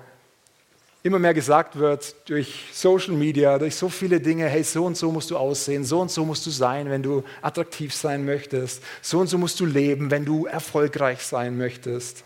immer 1.01 1.17
mehr 1.17 1.33
gesagt 1.33 1.79
wird 1.79 2.13
durch 2.29 2.65
Social 2.73 3.13
Media, 3.13 3.57
durch 3.57 3.77
so 3.77 3.87
viele 3.87 4.19
Dinge, 4.19 4.49
hey, 4.49 4.61
so 4.65 4.83
und 4.83 4.97
so 4.97 5.13
musst 5.13 5.31
du 5.31 5.37
aussehen, 5.37 5.85
so 5.85 6.01
und 6.01 6.11
so 6.11 6.25
musst 6.25 6.45
du 6.45 6.49
sein, 6.49 6.89
wenn 6.89 7.01
du 7.01 7.23
attraktiv 7.41 7.95
sein 7.95 8.25
möchtest, 8.25 8.83
so 9.01 9.19
und 9.19 9.27
so 9.27 9.37
musst 9.37 9.61
du 9.61 9.65
leben, 9.65 10.11
wenn 10.11 10.25
du 10.25 10.45
erfolgreich 10.45 11.23
sein 11.23 11.57
möchtest. 11.57 12.25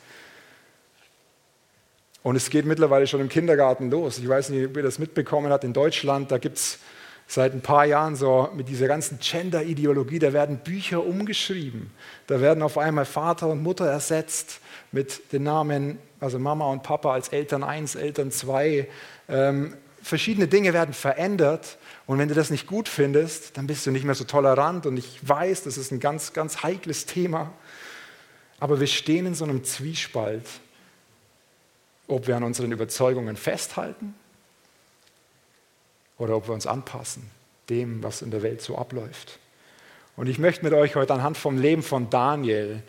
Und 2.23 2.35
es 2.35 2.49
geht 2.49 2.65
mittlerweile 2.65 3.05
schon 3.05 3.21
im 3.21 3.29
Kindergarten 3.29 3.91
los. 3.91 4.17
Ich 4.17 4.27
weiß 4.27 4.49
nicht, 4.49 4.65
ob 4.65 4.75
ihr 4.75 4.81
das 4.81 4.97
mitbekommen 4.97 5.51
habt. 5.51 5.65
In 5.65 5.73
Deutschland, 5.73 6.31
da 6.31 6.39
gibt 6.39 6.57
es 6.57 6.79
seit 7.27 7.53
ein 7.53 7.61
paar 7.61 7.85
Jahren 7.85 8.15
so 8.15 8.49
mit 8.55 8.69
dieser 8.69 8.87
ganzen 8.87 9.19
Gender-Ideologie, 9.19 10.19
da 10.19 10.33
werden 10.33 10.57
Bücher 10.57 11.03
umgeschrieben. 11.03 11.91
Da 12.27 12.41
werden 12.41 12.61
auf 12.61 12.77
einmal 12.77 13.05
Vater 13.05 13.47
und 13.47 13.63
Mutter 13.63 13.85
ersetzt 13.85 14.59
mit 14.91 15.31
den 15.33 15.43
Namen, 15.43 15.97
also 16.19 16.37
Mama 16.39 16.69
und 16.69 16.83
Papa 16.83 17.13
als 17.13 17.29
Eltern 17.29 17.63
1, 17.63 17.95
Eltern 17.95 18.31
2. 18.31 18.87
Ähm, 19.29 19.75
verschiedene 20.01 20.47
Dinge 20.47 20.73
werden 20.73 20.93
verändert. 20.93 21.77
Und 22.05 22.19
wenn 22.19 22.27
du 22.27 22.35
das 22.35 22.49
nicht 22.49 22.67
gut 22.67 22.89
findest, 22.89 23.57
dann 23.57 23.67
bist 23.67 23.85
du 23.85 23.91
nicht 23.91 24.05
mehr 24.05 24.15
so 24.15 24.25
tolerant. 24.25 24.85
Und 24.85 24.97
ich 24.97 25.27
weiß, 25.27 25.63
das 25.63 25.77
ist 25.77 25.91
ein 25.91 25.99
ganz, 25.99 26.33
ganz 26.33 26.61
heikles 26.63 27.05
Thema. 27.05 27.51
Aber 28.59 28.79
wir 28.79 28.87
stehen 28.87 29.25
in 29.25 29.35
so 29.35 29.45
einem 29.45 29.63
Zwiespalt, 29.63 30.45
ob 32.07 32.27
wir 32.27 32.35
an 32.35 32.43
unseren 32.43 32.71
Überzeugungen 32.71 33.37
festhalten 33.37 34.13
oder 36.17 36.35
ob 36.35 36.47
wir 36.47 36.53
uns 36.53 36.67
anpassen 36.67 37.29
dem, 37.69 38.03
was 38.03 38.21
in 38.21 38.31
der 38.31 38.43
Welt 38.43 38.61
so 38.61 38.77
abläuft. 38.77 39.39
Und 40.15 40.27
ich 40.27 40.37
möchte 40.37 40.63
mit 40.63 40.73
euch 40.73 40.95
heute 40.95 41.13
anhand 41.13 41.37
vom 41.37 41.57
Leben 41.57 41.81
von 41.81 42.09
Daniel 42.09 42.83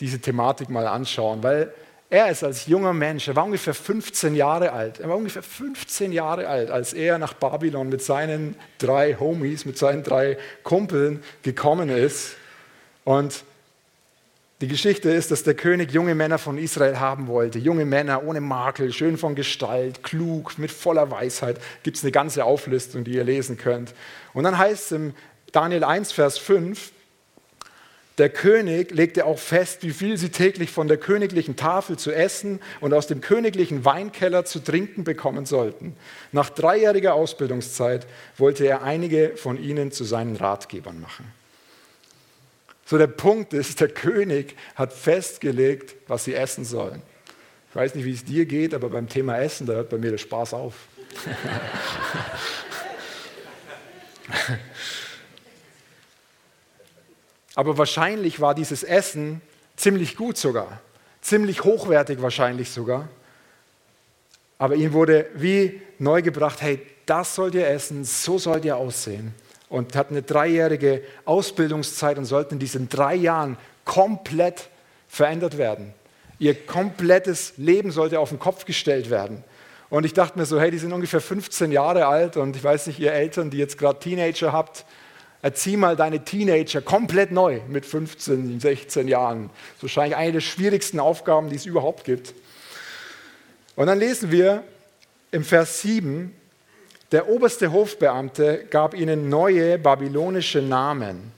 diese 0.00 0.20
Thematik 0.20 0.68
mal 0.68 0.86
anschauen, 0.86 1.42
weil 1.42 1.72
er 2.10 2.30
ist 2.30 2.42
als 2.42 2.66
junger 2.66 2.94
Mensch, 2.94 3.28
er 3.28 3.36
war 3.36 3.44
ungefähr 3.44 3.74
15 3.74 4.34
Jahre 4.34 4.72
alt, 4.72 5.00
er 5.00 5.08
war 5.08 5.16
ungefähr 5.16 5.42
15 5.42 6.12
Jahre 6.12 6.46
alt, 6.46 6.70
als 6.70 6.94
er 6.94 7.18
nach 7.18 7.34
Babylon 7.34 7.88
mit 7.88 8.02
seinen 8.02 8.56
drei 8.78 9.14
Homies, 9.14 9.66
mit 9.66 9.76
seinen 9.76 10.02
drei 10.02 10.38
Kumpeln 10.62 11.22
gekommen 11.42 11.90
ist. 11.90 12.36
Und 13.04 13.44
die 14.60 14.68
Geschichte 14.68 15.10
ist, 15.10 15.30
dass 15.30 15.44
der 15.44 15.54
König 15.54 15.92
junge 15.92 16.16
Männer 16.16 16.38
von 16.38 16.58
Israel 16.58 16.98
haben 16.98 17.28
wollte. 17.28 17.60
Junge 17.60 17.84
Männer 17.84 18.24
ohne 18.24 18.40
Makel, 18.40 18.92
schön 18.92 19.16
von 19.16 19.36
Gestalt, 19.36 20.02
klug, 20.02 20.58
mit 20.58 20.72
voller 20.72 21.10
Weisheit. 21.10 21.60
Gibt 21.84 21.96
es 21.96 22.02
eine 22.02 22.10
ganze 22.10 22.44
Auflistung, 22.44 23.04
die 23.04 23.12
ihr 23.12 23.24
lesen 23.24 23.56
könnt. 23.56 23.94
Und 24.34 24.44
dann 24.44 24.58
heißt 24.58 24.86
es 24.86 24.92
im 24.92 25.14
Daniel 25.52 25.84
1, 25.84 26.10
Vers 26.10 26.38
5, 26.38 26.90
der 28.18 28.30
König 28.30 28.90
legte 28.90 29.26
auch 29.26 29.38
fest, 29.38 29.84
wie 29.84 29.92
viel 29.92 30.16
sie 30.16 30.30
täglich 30.30 30.72
von 30.72 30.88
der 30.88 30.96
königlichen 30.96 31.54
Tafel 31.54 31.96
zu 31.96 32.10
essen 32.10 32.58
und 32.80 32.92
aus 32.92 33.06
dem 33.06 33.20
königlichen 33.20 33.84
Weinkeller 33.84 34.44
zu 34.44 34.58
trinken 34.58 35.04
bekommen 35.04 35.46
sollten. 35.46 35.94
Nach 36.32 36.50
dreijähriger 36.50 37.14
Ausbildungszeit 37.14 38.08
wollte 38.36 38.66
er 38.66 38.82
einige 38.82 39.36
von 39.36 39.56
ihnen 39.56 39.92
zu 39.92 40.02
seinen 40.02 40.34
Ratgebern 40.34 41.00
machen. 41.00 41.32
So 42.88 42.96
der 42.96 43.06
Punkt 43.06 43.52
ist, 43.52 43.82
der 43.82 43.90
König 43.90 44.56
hat 44.74 44.94
festgelegt, 44.94 45.94
was 46.06 46.24
sie 46.24 46.34
essen 46.34 46.64
sollen. 46.64 47.02
Ich 47.68 47.76
weiß 47.76 47.94
nicht, 47.94 48.06
wie 48.06 48.14
es 48.14 48.24
dir 48.24 48.46
geht, 48.46 48.72
aber 48.72 48.88
beim 48.88 49.10
Thema 49.10 49.36
Essen, 49.36 49.66
da 49.66 49.74
hört 49.74 49.90
bei 49.90 49.98
mir 49.98 50.10
der 50.10 50.16
Spaß 50.16 50.54
auf. 50.54 50.72
aber 57.54 57.76
wahrscheinlich 57.76 58.40
war 58.40 58.54
dieses 58.54 58.84
Essen 58.84 59.42
ziemlich 59.76 60.16
gut 60.16 60.38
sogar, 60.38 60.80
ziemlich 61.20 61.64
hochwertig 61.64 62.22
wahrscheinlich 62.22 62.70
sogar. 62.70 63.06
Aber 64.56 64.76
ihm 64.76 64.94
wurde 64.94 65.26
wie 65.34 65.82
neu 65.98 66.22
gebracht, 66.22 66.62
hey, 66.62 66.80
das 67.04 67.34
sollt 67.34 67.54
ihr 67.54 67.68
essen, 67.68 68.06
so 68.06 68.38
sollt 68.38 68.64
ihr 68.64 68.78
aussehen 68.78 69.34
und 69.68 69.96
hatten 69.96 70.14
eine 70.14 70.22
dreijährige 70.22 71.02
Ausbildungszeit 71.24 72.18
und 72.18 72.24
sollten 72.24 72.54
in 72.54 72.60
diesen 72.60 72.88
drei 72.88 73.14
Jahren 73.14 73.56
komplett 73.84 74.68
verändert 75.08 75.58
werden. 75.58 75.94
Ihr 76.38 76.54
komplettes 76.54 77.54
Leben 77.56 77.90
sollte 77.90 78.20
auf 78.20 78.28
den 78.28 78.38
Kopf 78.38 78.64
gestellt 78.64 79.10
werden. 79.10 79.44
Und 79.90 80.04
ich 80.04 80.12
dachte 80.12 80.38
mir 80.38 80.46
so, 80.46 80.60
hey, 80.60 80.70
die 80.70 80.78
sind 80.78 80.92
ungefähr 80.92 81.20
15 81.20 81.72
Jahre 81.72 82.06
alt 82.06 82.36
und 82.36 82.54
ich 82.56 82.62
weiß 82.62 82.86
nicht, 82.88 82.98
ihr 82.98 83.12
Eltern, 83.12 83.50
die 83.50 83.56
jetzt 83.56 83.78
gerade 83.78 83.98
Teenager 83.98 84.52
habt, 84.52 84.84
erzieh 85.40 85.76
mal 85.76 85.96
deine 85.96 86.24
Teenager 86.24 86.82
komplett 86.82 87.32
neu 87.32 87.60
mit 87.68 87.86
15, 87.86 88.60
16 88.60 89.08
Jahren. 89.08 89.48
Das 89.48 89.76
ist 89.76 89.82
wahrscheinlich 89.84 90.16
eine 90.16 90.32
der 90.32 90.40
schwierigsten 90.40 91.00
Aufgaben, 91.00 91.48
die 91.48 91.56
es 91.56 91.64
überhaupt 91.64 92.04
gibt. 92.04 92.34
Und 93.76 93.86
dann 93.86 93.98
lesen 93.98 94.30
wir 94.30 94.62
im 95.30 95.44
Vers 95.44 95.82
7, 95.82 96.34
der 97.12 97.28
oberste 97.28 97.72
Hofbeamte 97.72 98.66
gab 98.70 98.94
ihnen 98.94 99.28
neue 99.28 99.78
babylonische 99.78 100.60
Namen. 100.60 101.32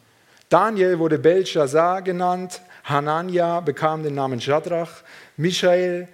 Daniel 0.48 0.98
wurde 0.98 1.18
Belshazzar 1.18 2.02
genannt, 2.02 2.60
Hanania 2.84 3.60
bekam 3.60 4.02
den 4.02 4.14
Namen 4.14 4.40
Shadrach, 4.40 4.90
Michael 5.36 6.08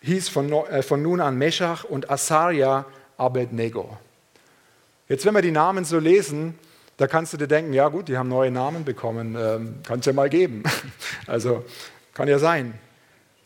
hieß 0.00 0.30
von, 0.30 0.50
äh, 0.50 0.82
von 0.82 1.02
nun 1.02 1.20
an 1.20 1.36
Meshach 1.36 1.84
und 1.84 2.10
Asaria 2.10 2.86
Abednego. 3.18 3.98
Jetzt, 5.08 5.26
wenn 5.26 5.34
wir 5.34 5.42
die 5.42 5.50
Namen 5.50 5.84
so 5.84 5.98
lesen, 5.98 6.58
da 6.96 7.06
kannst 7.06 7.34
du 7.34 7.36
dir 7.36 7.48
denken, 7.48 7.72
ja 7.74 7.88
gut, 7.88 8.08
die 8.08 8.16
haben 8.16 8.28
neue 8.28 8.50
Namen 8.50 8.84
bekommen, 8.84 9.36
ähm, 9.38 9.74
kann 9.86 10.00
es 10.00 10.06
ja 10.06 10.12
mal 10.12 10.30
geben. 10.30 10.62
Also 11.26 11.64
kann 12.14 12.28
ja 12.28 12.38
sein. 12.38 12.74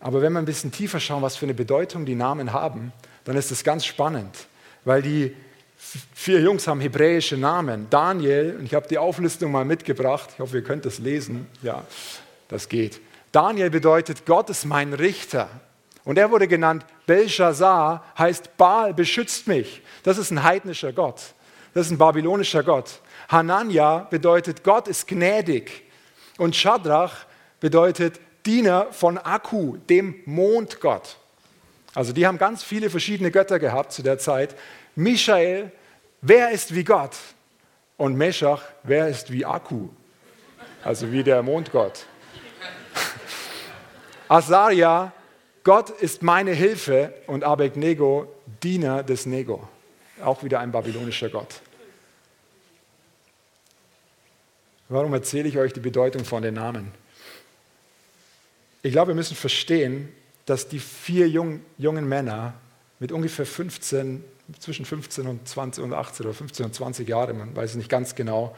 Aber 0.00 0.23
wenn 0.23 0.32
wir 0.32 0.38
ein 0.38 0.44
bisschen 0.44 0.73
tiefer 0.73 0.99
schauen, 1.00 1.23
was 1.23 1.37
für 1.37 1.46
eine 1.46 1.54
Bedeutung 1.54 2.06
die 2.06 2.14
Namen 2.14 2.52
haben, 2.52 2.92
dann 3.25 3.37
ist 3.37 3.50
es 3.50 3.64
ganz 3.64 3.85
spannend, 3.85 4.46
weil 4.85 5.02
die 5.02 5.37
vier 6.14 6.40
Jungs 6.40 6.66
haben 6.66 6.81
hebräische 6.81 7.37
Namen. 7.37 7.87
Daniel, 7.90 8.57
und 8.59 8.66
ich 8.66 8.75
habe 8.75 8.88
die 8.88 8.99
Auflistung 8.99 9.52
mal 9.52 9.64
mitgebracht, 9.64 10.31
ich 10.35 10.40
hoffe, 10.40 10.57
ihr 10.57 10.64
könnt 10.64 10.85
das 10.85 10.99
lesen. 10.99 11.47
Ja, 11.62 11.85
das 12.49 12.69
geht. 12.69 13.00
Daniel 13.33 13.71
bedeutet, 13.71 14.25
Gott 14.25 14.50
ist 14.50 14.64
mein 14.64 14.93
Richter. 14.93 15.49
Und 16.05 16.19
er 16.19 16.31
wurde 16.31 16.47
genannt 16.47 16.87
Belshazzar, 17.07 18.05
heißt 18.16 18.57
Baal 18.57 18.95
beschützt 18.95 19.49
mich. 19.49 19.83
Das 20.05 20.19
ist 20.19 20.31
ein 20.31 20.43
heidnischer 20.43 20.93
Gott. 20.93 21.21
Das 21.75 21.87
ist 21.87 21.93
ein 21.93 21.99
babylonischer 21.99 22.62
Gott. 22.62 23.00
Hanania 23.28 24.07
bedeutet, 24.09 24.62
Gott 24.62 24.88
ist 24.88 25.09
gnädig. 25.09 25.83
Und 26.38 26.55
Shadrach 26.55 27.26
bedeutet 27.61 28.21
Diener 28.47 28.87
von 28.93 29.19
Akku, 29.19 29.76
dem 29.88 30.14
Mondgott. 30.25 31.16
Also 31.95 32.12
die 32.12 32.26
haben 32.26 32.38
ganz 32.38 32.62
viele 32.62 32.88
verschiedene 32.90 33.31
Götter 33.31 33.59
gehabt 33.59 33.93
zu 33.93 34.02
der 34.02 34.19
Zeit. 34.19 34.55
Michael, 34.97 35.71
wer 36.23 36.50
ist 36.50 36.75
wie 36.75 36.83
Gott? 36.83 37.17
Und 37.99 38.17
Meshach, 38.17 38.62
wer 38.83 39.09
ist 39.09 39.31
wie 39.31 39.45
Akku? 39.45 39.91
Also 40.83 41.12
wie 41.12 41.23
der 41.23 41.43
Mondgott. 41.43 42.07
Asaria, 44.29 45.12
Gott 45.65 45.91
ist 45.91 46.23
meine 46.23 46.53
Hilfe 46.53 47.12
und 47.26 47.45
Abednego, 47.45 48.33
Diener 48.62 49.03
des 49.03 49.26
Nego. 49.26 49.69
Auch 50.25 50.43
wieder 50.43 50.61
ein 50.61 50.73
babylonischer 50.73 51.29
Gott. 51.29 51.61
Warum 54.88 55.12
erzähle 55.12 55.49
ich 55.49 55.59
euch 55.59 55.73
die 55.73 55.81
Bedeutung 55.81 56.25
von 56.25 56.43
den 56.43 56.55
Namen? 56.55 56.93
Ich 58.83 58.93
glaube, 58.93 59.09
wir 59.09 59.15
müssen 59.17 59.37
verstehen, 59.37 60.12
dass 60.47 60.69
die 60.69 60.79
vier 60.79 61.29
jung, 61.29 61.61
jungen 61.76 62.09
Männer 62.09 62.55
mit 62.99 63.11
ungefähr 63.11 63.45
15, 63.45 64.25
zwischen 64.59 64.85
15 64.85 65.26
und 65.26 65.49
20 65.49 65.85
und 65.85 65.93
18 65.93 66.26
oder 66.26 66.35
15 66.35 66.67
und 66.67 66.75
20 66.75 67.09
Jahren, 67.09 67.38
man 67.38 67.57
weiß 67.57 67.71
es 67.71 67.76
nicht 67.76 67.88
ganz 67.88 68.15
genau, 68.15 68.55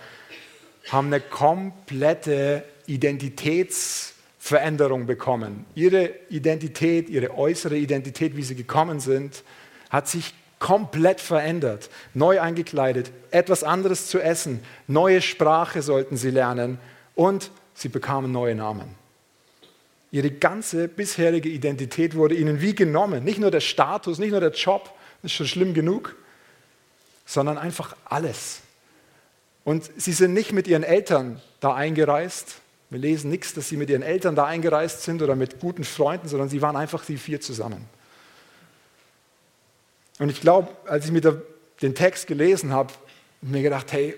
haben 0.90 1.06
eine 1.08 1.20
komplette 1.20 2.64
Identitätsveränderung 2.86 5.06
bekommen. 5.06 5.64
Ihre 5.74 6.10
Identität, 6.30 7.08
ihre 7.08 7.36
äußere 7.36 7.76
Identität, 7.76 8.36
wie 8.36 8.42
sie 8.42 8.54
gekommen 8.54 9.00
sind, 9.00 9.42
hat 9.90 10.08
sich 10.08 10.34
komplett 10.58 11.20
verändert, 11.20 11.90
neu 12.14 12.40
eingekleidet, 12.40 13.10
etwas 13.30 13.62
anderes 13.62 14.08
zu 14.08 14.20
essen, 14.20 14.60
neue 14.86 15.22
Sprache 15.22 15.82
sollten 15.82 16.16
sie 16.16 16.30
lernen 16.30 16.78
und 17.14 17.50
sie 17.74 17.88
bekamen 17.88 18.32
neue 18.32 18.54
Namen. 18.54 18.96
Ihre 20.10 20.30
ganze 20.30 20.88
bisherige 20.88 21.50
Identität 21.50 22.14
wurde 22.14 22.34
ihnen 22.34 22.62
wie 22.62 22.74
genommen. 22.74 23.24
Nicht 23.24 23.38
nur 23.38 23.50
der 23.50 23.60
Status, 23.60 24.18
nicht 24.18 24.30
nur 24.30 24.40
der 24.40 24.52
Job, 24.52 24.90
ist 25.22 25.32
schon 25.32 25.46
schlimm 25.46 25.74
genug, 25.74 26.16
sondern 27.26 27.58
einfach 27.58 27.96
alles. 28.04 28.60
Und 29.64 29.90
sie 29.96 30.12
sind 30.12 30.32
nicht 30.32 30.52
mit 30.52 30.66
ihren 30.66 30.82
Eltern 30.82 31.40
da 31.60 31.74
eingereist. 31.74 32.56
Wir 32.90 32.98
lesen 32.98 33.30
nichts, 33.30 33.52
dass 33.52 33.68
sie 33.68 33.76
mit 33.76 33.90
ihren 33.90 34.02
Eltern 34.02 34.34
da 34.34 34.46
eingereist 34.46 35.02
sind 35.02 35.20
oder 35.20 35.36
mit 35.36 35.60
guten 35.60 35.84
Freunden, 35.84 36.28
sondern 36.28 36.48
sie 36.48 36.62
waren 36.62 36.76
einfach 36.76 37.04
die 37.04 37.18
vier 37.18 37.40
zusammen. 37.40 37.84
Und 40.18 40.30
ich 40.30 40.40
glaube, 40.40 40.68
als 40.86 41.04
ich 41.04 41.12
mir 41.12 41.42
den 41.82 41.94
Text 41.94 42.26
gelesen 42.26 42.72
habe, 42.72 42.92
mir 43.42 43.62
gedacht, 43.62 43.92
hey, 43.92 44.14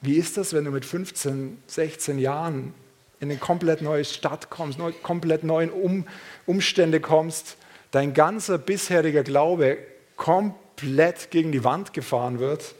wie 0.00 0.16
ist 0.16 0.36
das, 0.36 0.52
wenn 0.52 0.64
du 0.64 0.70
mit 0.70 0.84
15, 0.84 1.58
16 1.66 2.18
Jahren 2.18 2.74
in 3.20 3.30
eine 3.30 3.38
komplett 3.38 3.82
neue 3.82 4.04
Stadt 4.04 4.50
kommst, 4.50 4.78
neu, 4.78 4.92
komplett 5.02 5.44
neuen 5.44 5.70
um, 5.70 6.06
Umstände 6.46 7.00
kommst, 7.00 7.56
dein 7.90 8.14
ganzer 8.14 8.58
bisheriger 8.58 9.22
Glaube 9.22 9.78
komplett 10.16 11.30
gegen 11.30 11.52
die 11.52 11.64
Wand 11.64 11.92
gefahren 11.92 12.38
wird? 12.38 12.74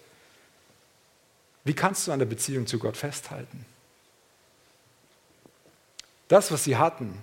Wie 1.64 1.74
kannst 1.74 2.06
du 2.06 2.12
an 2.12 2.18
der 2.18 2.26
Beziehung 2.26 2.66
zu 2.66 2.78
Gott 2.78 2.96
festhalten? 2.96 3.64
Das, 6.28 6.50
was 6.50 6.64
sie 6.64 6.76
hatten, 6.76 7.22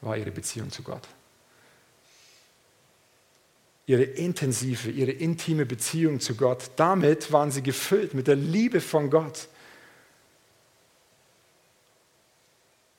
war 0.00 0.16
ihre 0.16 0.30
Beziehung 0.30 0.70
zu 0.70 0.82
Gott 0.82 1.06
ihre 3.86 4.04
intensive, 4.04 4.90
ihre 4.90 5.10
intime 5.10 5.66
Beziehung 5.66 6.20
zu 6.20 6.34
Gott. 6.34 6.70
Damit 6.76 7.32
waren 7.32 7.50
sie 7.50 7.62
gefüllt 7.62 8.14
mit 8.14 8.26
der 8.26 8.36
Liebe 8.36 8.80
von 8.80 9.10
Gott. 9.10 9.48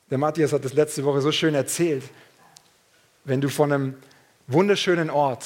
Der 0.09 0.17
Matthias 0.17 0.53
hat 0.53 0.65
das 0.65 0.73
letzte 0.73 1.03
Woche 1.05 1.21
so 1.21 1.31
schön 1.31 1.55
erzählt. 1.55 2.03
Wenn 3.23 3.41
du 3.41 3.49
von 3.49 3.71
einem 3.71 3.95
wunderschönen 4.47 5.09
Ort 5.09 5.45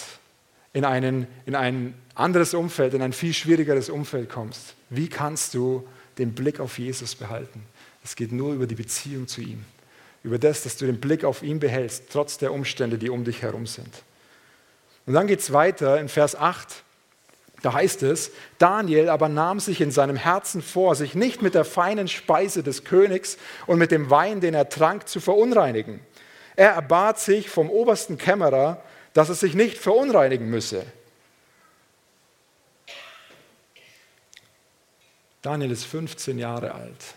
in, 0.78 0.86
einen, 0.86 1.26
in 1.48 1.56
ein 1.56 1.96
anderes 2.14 2.54
Umfeld, 2.54 2.94
in 2.94 3.02
ein 3.02 3.12
viel 3.12 3.34
schwierigeres 3.34 3.90
Umfeld 3.90 4.30
kommst, 4.30 4.76
wie 4.92 5.10
kannst 5.10 5.56
du 5.56 5.88
den 6.20 6.36
Blick 6.36 6.60
auf 6.60 6.78
Jesus 6.78 7.16
behalten? 7.16 7.64
Es 8.04 8.16
geht 8.16 8.32
nur 8.32 8.54
über 8.54 8.68
die 8.68 8.76
Beziehung 8.76 9.28
zu 9.28 9.42
ihm. 9.42 9.66
Über 10.22 10.38
das, 10.38 10.62
dass 10.62 10.78
du 10.78 10.86
den 10.86 11.00
Blick 11.00 11.24
auf 11.24 11.42
ihn 11.42 11.60
behältst, 11.60 12.04
trotz 12.12 12.38
der 12.38 12.54
Umstände, 12.54 13.00
die 13.00 13.10
um 13.10 13.24
dich 13.24 13.42
herum 13.42 13.66
sind. 13.66 13.90
Und 15.08 15.16
dann 15.16 15.26
geht 15.26 15.40
es 15.40 15.52
weiter 15.52 16.00
in 16.00 16.10
Vers 16.10 16.36
8. 16.36 16.84
Da 17.64 17.74
heißt 17.74 18.04
es, 18.04 18.30
Daniel 18.60 19.10
aber 19.10 19.30
nahm 19.30 19.60
sich 19.60 19.82
in 19.82 19.90
seinem 19.90 20.16
Herzen 20.16 20.62
vor, 20.62 20.94
sich 20.94 21.16
nicht 21.16 21.42
mit 21.42 21.56
der 21.56 21.66
feinen 21.66 22.08
Speise 22.08 22.62
des 22.62 22.84
Königs 22.84 23.40
und 23.66 23.80
mit 23.80 23.90
dem 23.90 24.12
Wein, 24.12 24.42
den 24.42 24.54
er 24.54 24.70
trank, 24.70 25.08
zu 25.08 25.20
verunreinigen. 25.20 26.02
Er 26.56 26.74
erbat 26.74 27.20
sich 27.20 27.50
vom 27.50 27.72
obersten 27.72 28.20
Kämmerer, 28.20 28.84
dass 29.18 29.30
er 29.30 29.36
sich 29.36 29.56
nicht 29.56 29.80
verunreinigen 29.80 30.48
müsse. 30.48 30.86
Daniel 35.42 35.72
ist 35.72 35.86
15 35.86 36.38
Jahre 36.38 36.76
alt 36.76 37.16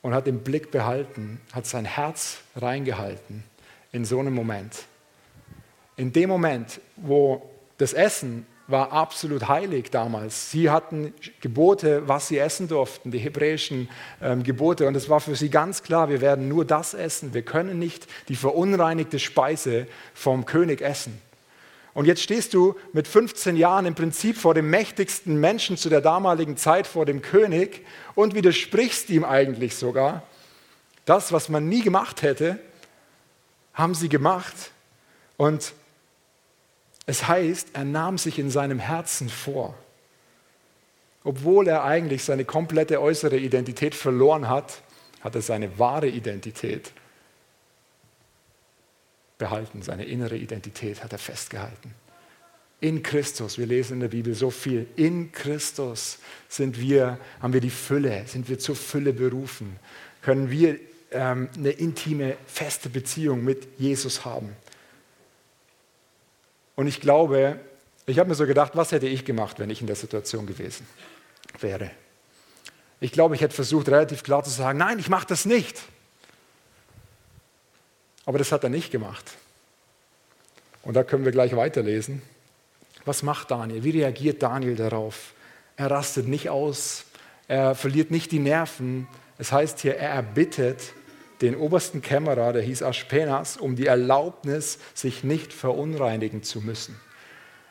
und 0.00 0.14
hat 0.14 0.26
den 0.26 0.42
Blick 0.42 0.70
behalten, 0.70 1.38
hat 1.52 1.66
sein 1.66 1.84
Herz 1.84 2.38
reingehalten 2.56 3.44
in 3.92 4.06
so 4.06 4.20
einem 4.20 4.32
Moment. 4.32 4.86
In 5.98 6.14
dem 6.14 6.30
Moment, 6.30 6.80
wo 6.96 7.46
das 7.76 7.92
Essen 7.92 8.46
war 8.68 8.92
absolut 8.92 9.48
heilig 9.48 9.90
damals. 9.90 10.50
Sie 10.50 10.70
hatten 10.70 11.14
Gebote, 11.40 12.06
was 12.06 12.28
sie 12.28 12.38
essen 12.38 12.68
durften, 12.68 13.10
die 13.10 13.18
hebräischen 13.18 13.88
ähm, 14.22 14.42
Gebote. 14.42 14.86
Und 14.86 14.94
es 14.94 15.08
war 15.08 15.20
für 15.20 15.34
sie 15.34 15.48
ganz 15.48 15.82
klar, 15.82 16.10
wir 16.10 16.20
werden 16.20 16.48
nur 16.48 16.66
das 16.66 16.92
essen. 16.92 17.32
Wir 17.32 17.42
können 17.42 17.78
nicht 17.78 18.06
die 18.28 18.36
verunreinigte 18.36 19.18
Speise 19.18 19.86
vom 20.12 20.44
König 20.44 20.82
essen. 20.82 21.20
Und 21.94 22.04
jetzt 22.04 22.22
stehst 22.22 22.52
du 22.52 22.76
mit 22.92 23.08
15 23.08 23.56
Jahren 23.56 23.86
im 23.86 23.94
Prinzip 23.94 24.36
vor 24.36 24.52
dem 24.52 24.68
mächtigsten 24.68 25.40
Menschen 25.40 25.78
zu 25.78 25.88
der 25.88 26.02
damaligen 26.02 26.58
Zeit, 26.58 26.86
vor 26.86 27.06
dem 27.06 27.22
König, 27.22 27.84
und 28.14 28.34
widersprichst 28.34 29.08
ihm 29.08 29.24
eigentlich 29.24 29.76
sogar. 29.76 30.22
Das, 31.06 31.32
was 31.32 31.48
man 31.48 31.68
nie 31.68 31.80
gemacht 31.80 32.20
hätte, 32.20 32.58
haben 33.72 33.94
sie 33.94 34.10
gemacht. 34.10 34.54
Und 35.38 35.72
es 37.08 37.26
heißt, 37.26 37.68
er 37.72 37.86
nahm 37.86 38.18
sich 38.18 38.38
in 38.38 38.50
seinem 38.50 38.78
Herzen 38.78 39.30
vor. 39.30 39.74
Obwohl 41.24 41.66
er 41.66 41.82
eigentlich 41.82 42.22
seine 42.22 42.44
komplette 42.44 43.00
äußere 43.00 43.38
Identität 43.38 43.94
verloren 43.94 44.50
hat, 44.50 44.82
hat 45.22 45.34
er 45.34 45.40
seine 45.40 45.78
wahre 45.78 46.08
Identität 46.08 46.92
behalten. 49.38 49.80
Seine 49.80 50.04
innere 50.04 50.36
Identität 50.36 51.02
hat 51.02 51.12
er 51.12 51.18
festgehalten. 51.18 51.94
In 52.80 53.02
Christus, 53.02 53.56
wir 53.56 53.66
lesen 53.66 53.94
in 53.94 54.00
der 54.00 54.08
Bibel 54.08 54.34
so 54.34 54.50
viel, 54.50 54.86
in 54.96 55.32
Christus 55.32 56.18
sind 56.46 56.78
wir, 56.78 57.18
haben 57.40 57.54
wir 57.54 57.62
die 57.62 57.70
Fülle, 57.70 58.24
sind 58.26 58.50
wir 58.50 58.58
zur 58.58 58.76
Fülle 58.76 59.14
berufen, 59.14 59.76
können 60.20 60.50
wir 60.50 60.78
ähm, 61.10 61.48
eine 61.56 61.70
intime, 61.70 62.36
feste 62.46 62.90
Beziehung 62.90 63.42
mit 63.44 63.66
Jesus 63.78 64.26
haben. 64.26 64.54
Und 66.78 66.86
ich 66.86 67.00
glaube, 67.00 67.58
ich 68.06 68.20
habe 68.20 68.28
mir 68.28 68.36
so 68.36 68.46
gedacht, 68.46 68.76
was 68.76 68.92
hätte 68.92 69.08
ich 69.08 69.24
gemacht, 69.24 69.58
wenn 69.58 69.68
ich 69.68 69.80
in 69.80 69.88
der 69.88 69.96
Situation 69.96 70.46
gewesen 70.46 70.86
wäre? 71.58 71.90
Ich 73.00 73.10
glaube, 73.10 73.34
ich 73.34 73.40
hätte 73.40 73.52
versucht, 73.52 73.88
relativ 73.88 74.22
klar 74.22 74.44
zu 74.44 74.50
sagen, 74.50 74.78
nein, 74.78 75.00
ich 75.00 75.08
mache 75.08 75.26
das 75.26 75.44
nicht. 75.44 75.82
Aber 78.26 78.38
das 78.38 78.52
hat 78.52 78.62
er 78.62 78.70
nicht 78.70 78.92
gemacht. 78.92 79.24
Und 80.82 80.94
da 80.94 81.02
können 81.02 81.24
wir 81.24 81.32
gleich 81.32 81.56
weiterlesen. 81.56 82.22
Was 83.04 83.24
macht 83.24 83.50
Daniel? 83.50 83.82
Wie 83.82 83.90
reagiert 83.90 84.40
Daniel 84.40 84.76
darauf? 84.76 85.32
Er 85.74 85.90
rastet 85.90 86.28
nicht 86.28 86.48
aus, 86.48 87.06
er 87.48 87.74
verliert 87.74 88.12
nicht 88.12 88.30
die 88.30 88.38
Nerven. 88.38 89.08
Es 89.36 89.50
heißt 89.50 89.80
hier, 89.80 89.96
er 89.96 90.10
erbittet 90.10 90.92
den 91.40 91.56
obersten 91.56 92.02
Kämmerer, 92.02 92.52
der 92.52 92.62
hieß 92.62 92.82
Aschpenas, 92.82 93.56
um 93.56 93.76
die 93.76 93.86
Erlaubnis, 93.86 94.78
sich 94.94 95.24
nicht 95.24 95.52
verunreinigen 95.52 96.42
zu 96.42 96.60
müssen. 96.60 96.98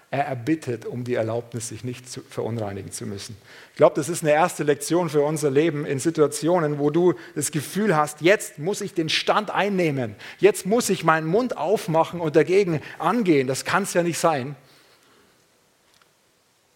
Er 0.10 0.26
erbittet 0.26 0.86
um 0.86 1.04
die 1.04 1.16
Erlaubnis, 1.16 1.68
sich 1.68 1.84
nicht 1.84 2.10
zu 2.10 2.22
verunreinigen 2.22 2.94
zu 2.94 3.06
müssen. 3.06 3.36
Ich 3.72 3.76
glaube, 3.76 3.96
das 3.96 4.08
ist 4.08 4.24
eine 4.24 4.32
erste 4.32 4.64
Lektion 4.64 5.10
für 5.10 5.22
unser 5.22 5.52
Leben 5.52 5.86
in 5.86 6.00
Situationen, 6.00 6.80
wo 6.80 6.90
du 6.90 7.14
das 7.36 7.52
Gefühl 7.52 7.94
hast, 7.94 8.22
jetzt 8.22 8.58
muss 8.58 8.80
ich 8.80 8.94
den 8.94 9.10
Stand 9.10 9.52
einnehmen, 9.52 10.16
jetzt 10.40 10.66
muss 10.66 10.90
ich 10.90 11.04
meinen 11.04 11.28
Mund 11.28 11.58
aufmachen 11.58 12.22
und 12.22 12.38
dagegen 12.38 12.82
angehen. 13.00 13.48
Das 13.48 13.66
kann 13.66 13.84
es 13.84 13.94
ja 13.94 14.02
nicht 14.02 14.18
sein. 14.18 14.56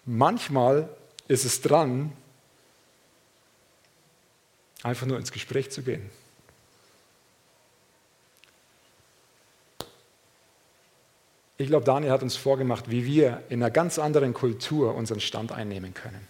Manchmal 0.06 0.89
ist 1.30 1.45
es 1.45 1.62
dran, 1.62 2.12
einfach 4.84 5.08
nur 5.08 5.17
ins 5.17 5.32
Gespräch 5.32 5.71
zu 5.71 5.84
gehen. 5.84 6.10
Ich 11.62 11.67
glaube, 11.67 11.86
Daniel 11.86 12.12
hat 12.12 12.24
uns 12.24 12.36
vorgemacht, 12.36 12.89
wie 12.89 13.06
wir 13.06 13.43
in 13.50 13.62
einer 13.62 13.69
ganz 13.69 14.00
anderen 14.00 14.34
Kultur 14.34 14.95
unseren 14.95 15.19
Stand 15.19 15.52
einnehmen 15.52 15.93
können. 15.93 16.28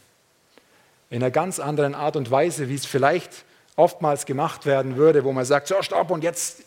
In 1.09 1.23
einer 1.23 1.31
ganz 1.31 1.59
anderen 1.59 1.95
Art 1.95 2.17
und 2.17 2.29
Weise, 2.31 2.67
wie 2.67 2.75
es 2.75 2.85
vielleicht 2.85 3.45
oftmals 3.77 4.25
gemacht 4.25 4.65
werden 4.65 4.97
würde, 4.97 5.23
wo 5.23 5.31
man 5.31 5.45
sagt, 5.45 5.67
so 5.67 5.81
stopp 5.81 6.11
und 6.11 6.23
jetzt 6.23 6.63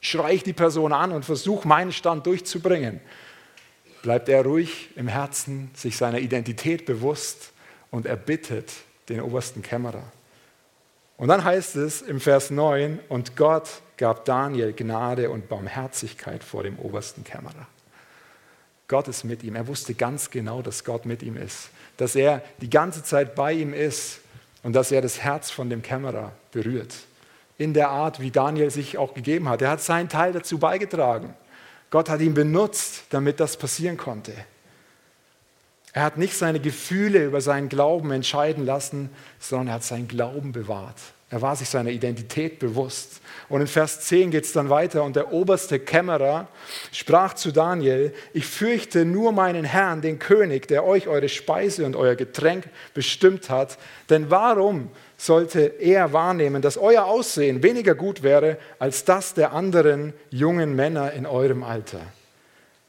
schreie 0.00 0.34
ich 0.34 0.42
die 0.42 0.52
Person 0.52 0.92
an 0.92 1.12
und 1.12 1.24
versuche 1.24 1.66
meinen 1.66 1.92
Stand 1.92 2.26
durchzubringen. 2.26 3.00
Bleibt 4.02 4.28
er 4.28 4.42
ruhig 4.42 4.88
im 4.96 5.06
Herzen, 5.06 5.70
sich 5.74 5.96
seiner 5.96 6.18
Identität 6.18 6.84
bewusst 6.84 7.52
und 7.92 8.06
erbittet 8.06 8.72
den 9.08 9.20
obersten 9.20 9.62
Kämmerer. 9.62 10.02
Und 11.16 11.28
dann 11.28 11.44
heißt 11.44 11.76
es 11.76 12.02
im 12.02 12.18
Vers 12.18 12.50
9, 12.50 12.98
und 13.08 13.36
Gott 13.36 13.68
gab 13.96 14.24
Daniel 14.24 14.72
Gnade 14.72 15.30
und 15.30 15.48
Barmherzigkeit 15.48 16.42
vor 16.42 16.64
dem 16.64 16.80
obersten 16.80 17.22
Kämmerer. 17.22 17.68
Gott 18.88 19.08
ist 19.08 19.24
mit 19.24 19.42
ihm. 19.42 19.56
Er 19.56 19.66
wusste 19.66 19.94
ganz 19.94 20.30
genau, 20.30 20.62
dass 20.62 20.84
Gott 20.84 21.06
mit 21.06 21.22
ihm 21.22 21.36
ist, 21.36 21.70
dass 21.96 22.14
er 22.14 22.42
die 22.60 22.70
ganze 22.70 23.02
Zeit 23.02 23.34
bei 23.34 23.52
ihm 23.52 23.72
ist 23.72 24.20
und 24.62 24.74
dass 24.74 24.92
er 24.92 25.00
das 25.00 25.20
Herz 25.20 25.50
von 25.50 25.70
dem 25.70 25.82
Kämmerer 25.82 26.32
berührt. 26.52 26.94
In 27.58 27.74
der 27.74 27.90
Art, 27.90 28.20
wie 28.20 28.30
Daniel 28.30 28.70
sich 28.70 28.98
auch 28.98 29.14
gegeben 29.14 29.48
hat. 29.48 29.62
Er 29.62 29.70
hat 29.70 29.80
seinen 29.80 30.08
Teil 30.08 30.32
dazu 30.32 30.58
beigetragen. 30.58 31.34
Gott 31.90 32.08
hat 32.08 32.20
ihn 32.20 32.34
benutzt, 32.34 33.04
damit 33.10 33.38
das 33.38 33.56
passieren 33.56 33.96
konnte. 33.96 34.32
Er 35.92 36.04
hat 36.04 36.16
nicht 36.16 36.34
seine 36.34 36.58
Gefühle 36.58 37.24
über 37.26 37.40
seinen 37.40 37.68
Glauben 37.68 38.10
entscheiden 38.10 38.64
lassen, 38.64 39.10
sondern 39.38 39.68
er 39.68 39.74
hat 39.74 39.84
seinen 39.84 40.08
Glauben 40.08 40.52
bewahrt. 40.52 40.96
Er 41.28 41.40
war 41.40 41.56
sich 41.56 41.68
seiner 41.68 41.90
Identität 41.90 42.58
bewusst. 42.58 43.21
Und 43.52 43.60
in 43.60 43.66
Vers 43.66 44.00
10 44.00 44.30
geht 44.30 44.44
es 44.44 44.52
dann 44.52 44.70
weiter 44.70 45.04
und 45.04 45.14
der 45.14 45.30
oberste 45.30 45.78
Kämmerer 45.78 46.48
sprach 46.90 47.34
zu 47.34 47.52
Daniel, 47.52 48.14
ich 48.32 48.46
fürchte 48.46 49.04
nur 49.04 49.30
meinen 49.30 49.64
Herrn, 49.64 50.00
den 50.00 50.18
König, 50.18 50.68
der 50.68 50.84
euch 50.84 51.06
eure 51.06 51.28
Speise 51.28 51.84
und 51.84 51.94
euer 51.94 52.14
Getränk 52.14 52.70
bestimmt 52.94 53.50
hat. 53.50 53.76
Denn 54.08 54.30
warum 54.30 54.88
sollte 55.18 55.60
er 55.60 56.14
wahrnehmen, 56.14 56.62
dass 56.62 56.78
euer 56.78 57.04
Aussehen 57.04 57.62
weniger 57.62 57.94
gut 57.94 58.22
wäre 58.22 58.56
als 58.78 59.04
das 59.04 59.34
der 59.34 59.52
anderen 59.52 60.14
jungen 60.30 60.74
Männer 60.74 61.12
in 61.12 61.26
eurem 61.26 61.62
Alter? 61.62 62.00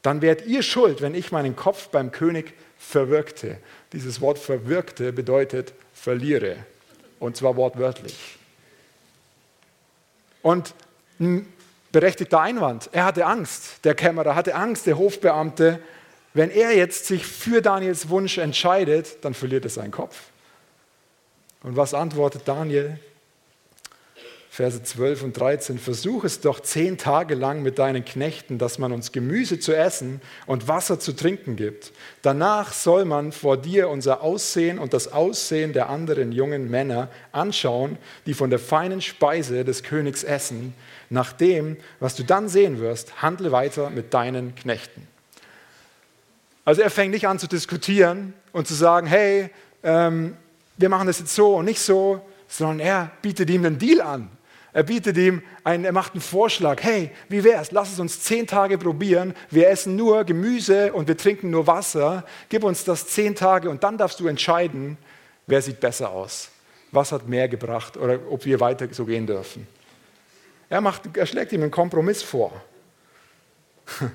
Dann 0.01 0.21
wärt 0.21 0.45
ihr 0.45 0.63
schuld, 0.63 1.01
wenn 1.01 1.13
ich 1.13 1.33
meinen 1.33 1.57
Kopf 1.57 1.89
beim 1.89 2.13
König 2.13 2.53
verwirkte. 2.77 3.57
Dieses 3.91 4.21
Wort 4.21 4.39
verwirkte 4.39 5.11
bedeutet 5.11 5.73
verliere. 5.93 6.55
Und 7.19 7.35
zwar 7.35 7.57
wortwörtlich. 7.57 8.37
Und 10.43 10.75
ein 11.19 11.51
berechtigter 11.91 12.41
Einwand. 12.41 12.89
Er 12.91 13.05
hatte 13.05 13.25
Angst, 13.25 13.83
der 13.83 13.95
Kämmerer 13.95 14.35
hatte 14.35 14.53
Angst, 14.53 14.85
der 14.85 14.99
Hofbeamte. 14.99 15.79
Wenn 16.35 16.51
er 16.51 16.75
jetzt 16.75 17.05
sich 17.05 17.25
für 17.25 17.61
Daniels 17.61 18.09
Wunsch 18.09 18.37
entscheidet, 18.37 19.23
dann 19.23 19.33
verliert 19.33 19.63
er 19.63 19.71
seinen 19.71 19.91
Kopf. 19.91 20.19
Und 21.63 21.75
was 21.77 21.93
antwortet 21.93 22.43
Daniel? 22.45 22.99
Verse 24.55 24.83
12 24.83 25.23
und 25.23 25.39
13, 25.39 25.79
versuch 25.79 26.25
es 26.25 26.39
doch 26.39 26.59
zehn 26.59 26.99
Tage 26.99 27.33
lang 27.33 27.63
mit 27.63 27.79
deinen 27.79 28.05
Knechten, 28.05 28.59
dass 28.59 28.77
man 28.77 28.91
uns 28.91 29.11
Gemüse 29.11 29.57
zu 29.57 29.75
essen 29.75 30.21
und 30.45 30.67
Wasser 30.67 30.99
zu 30.99 31.13
trinken 31.13 31.55
gibt. 31.55 31.91
Danach 32.21 32.71
soll 32.71 33.05
man 33.05 33.31
vor 33.31 33.57
dir 33.57 33.89
unser 33.89 34.21
Aussehen 34.21 34.77
und 34.77 34.93
das 34.93 35.11
Aussehen 35.11 35.73
der 35.73 35.89
anderen 35.89 36.31
jungen 36.31 36.69
Männer 36.69 37.09
anschauen, 37.31 37.97
die 38.27 38.35
von 38.35 38.51
der 38.51 38.59
feinen 38.59 39.01
Speise 39.01 39.65
des 39.65 39.81
Königs 39.81 40.23
essen. 40.23 40.75
Nach 41.09 41.33
dem, 41.33 41.75
was 41.99 42.13
du 42.13 42.21
dann 42.21 42.47
sehen 42.47 42.79
wirst, 42.79 43.23
handle 43.23 43.51
weiter 43.51 43.89
mit 43.89 44.13
deinen 44.13 44.53
Knechten. 44.53 45.07
Also 46.63 46.83
er 46.83 46.91
fängt 46.91 47.11
nicht 47.11 47.27
an 47.27 47.39
zu 47.39 47.47
diskutieren 47.47 48.35
und 48.51 48.67
zu 48.67 48.75
sagen, 48.75 49.07
hey, 49.07 49.49
ähm, 49.81 50.37
wir 50.77 50.89
machen 50.89 51.07
das 51.07 51.17
jetzt 51.17 51.33
so 51.33 51.55
und 51.55 51.65
nicht 51.65 51.79
so, 51.79 52.21
sondern 52.47 52.81
er 52.81 53.11
bietet 53.23 53.49
ihm 53.49 53.65
einen 53.65 53.79
Deal 53.79 53.99
an. 53.99 54.29
Er 54.73 54.81
bietet 54.81 55.17
ihm 55.17 55.43
einen, 55.63 55.85
er 55.85 55.91
macht 55.91 56.13
einen 56.13 56.21
Vorschlag. 56.21 56.81
Hey, 56.81 57.11
wie 57.29 57.43
wär's? 57.43 57.71
Lass 57.71 57.93
es 57.93 57.99
uns 57.99 58.19
zehn 58.21 58.47
Tage 58.47 58.79
probieren. 58.79 59.35
Wir 59.51 59.69
essen 59.69 59.95
nur 59.95 60.23
Gemüse 60.23 60.91
und 60.93 61.07
wir 61.07 61.15
trinken 61.15 61.51
nur 61.51 61.67
Wasser. 61.67 62.25
Gib 62.49 62.63
uns 62.63 62.83
das 62.83 63.07
zehn 63.07 63.35
Tage 63.35 63.69
und 63.69 63.83
dann 63.83 63.99
darfst 63.99 64.19
du 64.19 64.27
entscheiden, 64.27 64.97
wer 65.45 65.61
sieht 65.61 65.79
besser 65.79 66.09
aus. 66.09 66.49
Was 66.91 67.11
hat 67.11 67.27
mehr 67.27 67.47
gebracht 67.47 67.97
oder 67.97 68.19
ob 68.29 68.45
wir 68.45 68.59
weiter 68.59 68.87
so 68.91 69.05
gehen 69.05 69.27
dürfen. 69.27 69.67
Er, 70.69 70.81
macht, 70.81 71.15
er 71.15 71.27
schlägt 71.27 71.51
ihm 71.51 71.61
einen 71.61 71.71
Kompromiss 71.71 72.23
vor. 72.23 72.51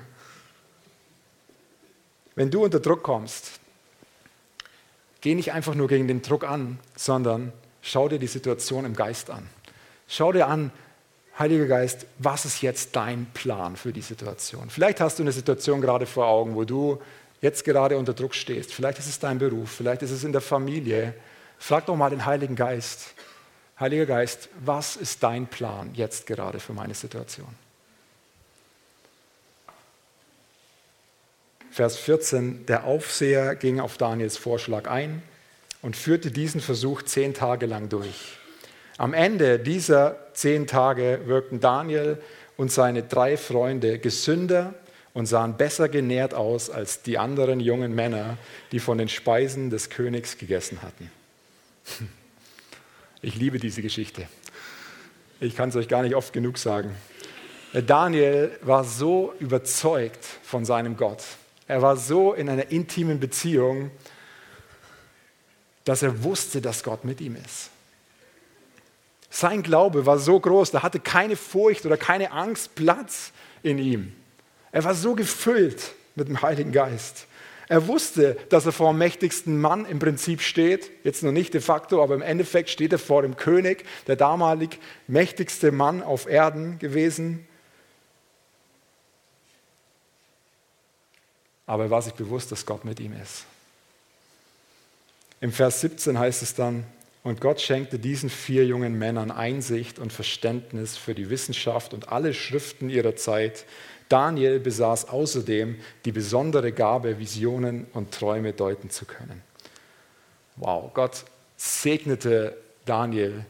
Wenn 2.35 2.51
du 2.51 2.65
unter 2.65 2.81
Druck 2.81 3.03
kommst, 3.03 3.59
geh 5.21 5.35
nicht 5.35 5.53
einfach 5.53 5.75
nur 5.75 5.87
gegen 5.87 6.09
den 6.09 6.21
Druck 6.21 6.43
an, 6.43 6.79
sondern 6.97 7.53
schau 7.81 8.09
dir 8.09 8.19
die 8.19 8.27
Situation 8.27 8.83
im 8.83 8.95
Geist 8.95 9.29
an. 9.29 9.47
Schau 10.09 10.31
dir 10.31 10.47
an, 10.47 10.71
Heiliger 11.37 11.67
Geist, 11.67 12.05
was 12.17 12.43
ist 12.43 12.61
jetzt 12.61 12.95
dein 12.97 13.27
Plan 13.33 13.77
für 13.77 13.93
die 13.93 14.01
Situation? 14.01 14.69
Vielleicht 14.69 14.99
hast 14.99 15.19
du 15.19 15.23
eine 15.23 15.31
Situation 15.31 15.79
gerade 15.79 16.05
vor 16.05 16.25
Augen, 16.25 16.55
wo 16.55 16.65
du 16.65 17.01
jetzt 17.41 17.63
gerade 17.63 17.97
unter 17.97 18.13
Druck 18.13 18.35
stehst. 18.35 18.73
Vielleicht 18.73 18.99
ist 18.99 19.07
es 19.07 19.19
dein 19.19 19.37
Beruf, 19.37 19.71
vielleicht 19.71 20.01
ist 20.01 20.11
es 20.11 20.25
in 20.25 20.33
der 20.33 20.41
Familie. 20.41 21.13
Frag 21.59 21.85
doch 21.85 21.95
mal 21.95 22.09
den 22.09 22.25
Heiligen 22.25 22.55
Geist. 22.55 23.13
Heiliger 23.79 24.07
Geist, 24.07 24.49
was 24.59 24.97
ist 24.97 25.23
dein 25.23 25.47
Plan 25.47 25.91
jetzt 25.93 26.25
gerade 26.25 26.59
für 26.59 26.73
meine 26.73 26.95
Situation? 26.95 27.47
Vers 31.71 31.97
14, 31.97 32.65
der 32.65 32.83
Aufseher 32.83 33.55
ging 33.55 33.79
auf 33.79 33.97
Daniels 33.97 34.35
Vorschlag 34.35 34.89
ein 34.89 35.21
und 35.81 35.95
führte 35.95 36.31
diesen 36.31 36.59
Versuch 36.59 37.03
zehn 37.03 37.33
Tage 37.33 37.67
lang 37.67 37.87
durch. 37.87 38.38
Am 38.99 39.13
Ende 39.13 39.59
dieser 39.59 40.17
zehn 40.33 40.67
Tage 40.67 41.21
wirkten 41.23 41.61
Daniel 41.61 42.21
und 42.57 42.69
seine 42.69 43.01
drei 43.01 43.37
Freunde 43.37 43.97
gesünder 43.97 44.73
und 45.13 45.25
sahen 45.25 45.55
besser 45.55 45.87
genährt 45.87 46.33
aus 46.33 46.69
als 46.69 47.01
die 47.01 47.17
anderen 47.17 47.61
jungen 47.61 47.95
Männer, 47.95 48.37
die 48.73 48.79
von 48.79 48.97
den 48.97 49.07
Speisen 49.07 49.69
des 49.69 49.89
Königs 49.89 50.37
gegessen 50.37 50.81
hatten. 50.81 51.11
Ich 53.21 53.35
liebe 53.35 53.59
diese 53.59 53.81
Geschichte. 53.81 54.29
Ich 55.41 55.53
kann 55.53 55.67
es 55.67 55.75
euch 55.75 55.89
gar 55.89 56.03
nicht 56.03 56.15
oft 56.15 56.31
genug 56.31 56.57
sagen. 56.57 56.95
Daniel 57.73 58.57
war 58.61 58.85
so 58.85 59.33
überzeugt 59.39 60.23
von 60.41 60.63
seinem 60.63 60.95
Gott. 60.95 61.21
Er 61.67 61.81
war 61.81 61.97
so 61.97 62.31
in 62.33 62.47
einer 62.47 62.71
intimen 62.71 63.19
Beziehung, 63.19 63.91
dass 65.83 66.01
er 66.01 66.23
wusste, 66.23 66.61
dass 66.61 66.81
Gott 66.81 67.03
mit 67.03 67.19
ihm 67.19 67.35
ist. 67.35 67.71
Sein 69.29 69.63
Glaube 69.63 70.05
war 70.05 70.17
so 70.17 70.39
groß, 70.39 70.71
da 70.71 70.81
hatte 70.81 70.99
keine 70.99 71.35
Furcht 71.35 71.85
oder 71.85 71.97
keine 71.97 72.31
Angst 72.31 72.75
Platz 72.75 73.31
in 73.61 73.77
ihm. 73.77 74.15
Er 74.71 74.83
war 74.83 74.95
so 74.95 75.15
gefüllt 75.15 75.93
mit 76.15 76.27
dem 76.27 76.41
Heiligen 76.41 76.71
Geist. 76.71 77.27
Er 77.67 77.87
wusste, 77.87 78.35
dass 78.49 78.65
er 78.65 78.71
vor 78.71 78.91
dem 78.91 78.97
mächtigsten 78.97 79.61
Mann 79.61 79.85
im 79.85 79.99
Prinzip 79.99 80.41
steht, 80.41 80.89
jetzt 81.03 81.21
noch 81.21 81.31
nicht 81.31 81.53
de 81.53 81.61
facto, 81.61 82.01
aber 82.01 82.15
im 82.15 82.23
Endeffekt 82.23 82.71
steht 82.71 82.91
er 82.91 82.97
vor 82.97 83.21
dem 83.21 83.37
König, 83.37 83.85
der 84.07 84.15
damalig 84.15 84.79
mächtigste 85.05 85.71
Mann 85.71 86.01
auf 86.01 86.27
Erden 86.27 86.79
gewesen. 86.79 87.47
Aber 91.67 91.83
er 91.83 91.89
war 91.91 92.01
sich 92.01 92.15
bewusst, 92.15 92.51
dass 92.51 92.65
Gott 92.65 92.83
mit 92.85 92.99
ihm 92.99 93.13
ist. 93.21 93.45
Im 95.39 95.51
Vers 95.51 95.81
17 95.81 96.17
heißt 96.17 96.41
es 96.41 96.55
dann, 96.55 96.83
und 97.23 97.41
Gott 97.41 97.59
schenkte 97.59 97.99
diesen 97.99 98.29
vier 98.29 98.65
jungen 98.65 98.97
Männern 98.97 99.31
Einsicht 99.31 99.99
und 99.99 100.13
Verständnis 100.13 100.97
für 100.97 101.13
die 101.13 101.29
Wissenschaft 101.29 101.93
und 101.93 102.09
alle 102.09 102.33
Schriften 102.33 102.89
ihrer 102.89 103.15
Zeit. 103.15 103.65
Daniel 104.07 104.59
besaß 104.59 105.09
außerdem 105.09 105.75
die 106.05 106.11
besondere 106.11 106.71
Gabe, 106.71 107.19
Visionen 107.19 107.87
und 107.93 108.11
Träume 108.11 108.53
deuten 108.53 108.89
zu 108.89 109.05
können. 109.05 109.41
Wow, 110.55 110.93
Gott 110.93 111.25
segnete 111.57 112.57
Daniel, 112.85 113.45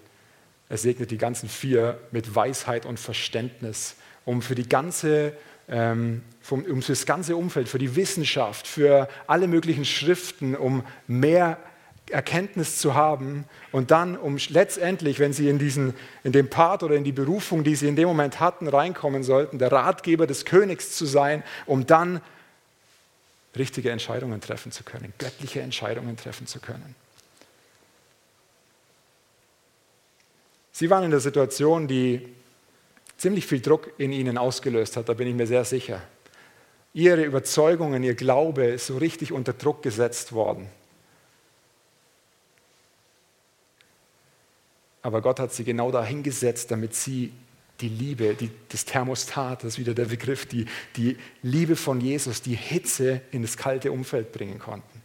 er 0.68 0.78
segnet 0.78 1.12
die 1.12 1.18
ganzen 1.18 1.50
vier 1.50 2.00
mit 2.12 2.36
Weisheit 2.36 2.86
und 2.86 3.00
Verständnis, 3.00 3.96
um 4.26 4.42
für 4.42 4.56
die 4.56 4.68
ganze 4.68 5.34
ähm, 5.68 6.24
um 6.50 6.82
das 6.82 7.06
ganze 7.06 7.36
Umfeld, 7.36 7.70
für 7.70 7.78
die 7.78 7.96
Wissenschaft, 7.96 8.66
für 8.66 9.08
alle 9.28 9.48
möglichen 9.48 9.86
Schriften, 9.86 10.56
um 10.56 10.84
mehr 11.06 11.60
Erkenntnis 12.12 12.78
zu 12.78 12.94
haben 12.96 13.46
und 13.72 13.92
dann, 13.92 14.18
um 14.18 14.38
letztendlich, 14.50 15.20
wenn 15.20 15.34
sie 15.34 15.50
in, 15.50 15.60
diesen, 15.60 15.94
in 16.24 16.32
den 16.32 16.50
Part 16.50 16.84
oder 16.84 16.96
in 16.96 17.04
die 17.04 17.12
Berufung, 17.12 17.64
die 17.64 17.76
sie 17.76 17.88
in 17.88 17.96
dem 17.96 18.08
Moment 18.08 18.40
hatten, 18.40 18.68
reinkommen 18.68 19.24
sollten, 19.24 19.60
der 19.60 19.72
Ratgeber 19.72 20.28
des 20.28 20.46
Königs 20.46 20.96
zu 20.96 21.06
sein, 21.06 21.44
um 21.66 21.86
dann 21.86 22.22
richtige 23.56 23.92
Entscheidungen 23.92 24.42
treffen 24.42 24.72
zu 24.72 24.84
können, 24.84 25.14
göttliche 25.18 25.62
Entscheidungen 25.62 26.18
treffen 26.18 26.48
zu 26.48 26.60
können. 26.60 26.96
Sie 30.72 30.90
waren 30.90 31.04
in 31.04 31.12
der 31.12 31.20
Situation, 31.20 31.88
die 31.88 32.26
ziemlich 33.18 33.46
viel 33.46 33.60
Druck 33.60 33.92
in 33.98 34.14
ihnen 34.14 34.38
ausgelöst 34.38 34.96
hat, 34.96 35.10
da 35.10 35.14
bin 35.14 35.28
ich 35.28 35.36
mir 35.36 35.48
sehr 35.48 35.66
sicher. 35.66 36.02
Ihre 36.94 37.24
Überzeugungen, 37.24 38.02
ihr 38.04 38.16
Glaube 38.16 38.66
ist 38.66 38.88
so 38.88 38.98
richtig 38.98 39.32
unter 39.32 39.54
Druck 39.54 39.84
gesetzt 39.84 40.32
worden. 40.32 40.70
Aber 45.10 45.22
Gott 45.22 45.40
hat 45.40 45.52
sie 45.52 45.64
genau 45.64 45.90
dahin 45.90 46.22
gesetzt, 46.22 46.70
damit 46.70 46.94
sie 46.94 47.34
die 47.82 47.90
Liebe, 47.90 48.36
die, 48.36 48.52
das 48.70 48.86
Thermostat, 48.86 49.64
das 49.64 49.74
ist 49.74 49.80
wieder 49.80 49.96
der 49.96 50.06
Begriff, 50.06 50.46
die, 50.46 50.68
die 50.96 51.18
Liebe 51.42 51.76
von 51.76 52.00
Jesus, 52.00 52.44
die 52.44 52.54
Hitze 52.54 53.22
in 53.32 53.42
das 53.42 53.58
kalte 53.58 53.92
Umfeld 53.92 54.32
bringen 54.32 54.60
konnten. 54.60 55.02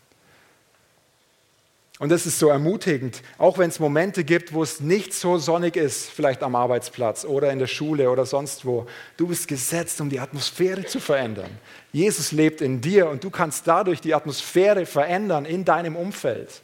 Und 2.00 2.10
das 2.10 2.26
ist 2.26 2.38
so 2.38 2.50
ermutigend, 2.50 3.22
auch 3.38 3.56
wenn 3.56 3.70
es 3.70 3.80
Momente 3.80 4.24
gibt, 4.24 4.52
wo 4.52 4.62
es 4.62 4.80
nicht 4.80 5.14
so 5.14 5.38
sonnig 5.38 5.74
ist, 5.74 6.10
vielleicht 6.10 6.42
am 6.42 6.54
Arbeitsplatz 6.54 7.24
oder 7.24 7.50
in 7.50 7.58
der 7.58 7.66
Schule 7.66 8.10
oder 8.10 8.26
sonst 8.26 8.66
wo. 8.66 8.86
Du 9.16 9.28
bist 9.28 9.48
gesetzt, 9.48 10.02
um 10.02 10.10
die 10.10 10.20
Atmosphäre 10.20 10.84
zu 10.84 11.00
verändern. 11.00 11.50
Jesus 11.92 12.30
lebt 12.30 12.60
in 12.60 12.82
dir 12.82 13.08
und 13.08 13.24
du 13.24 13.30
kannst 13.30 13.66
dadurch 13.66 14.02
die 14.02 14.12
Atmosphäre 14.12 14.84
verändern 14.84 15.46
in 15.46 15.64
deinem 15.64 15.96
Umfeld. 15.96 16.60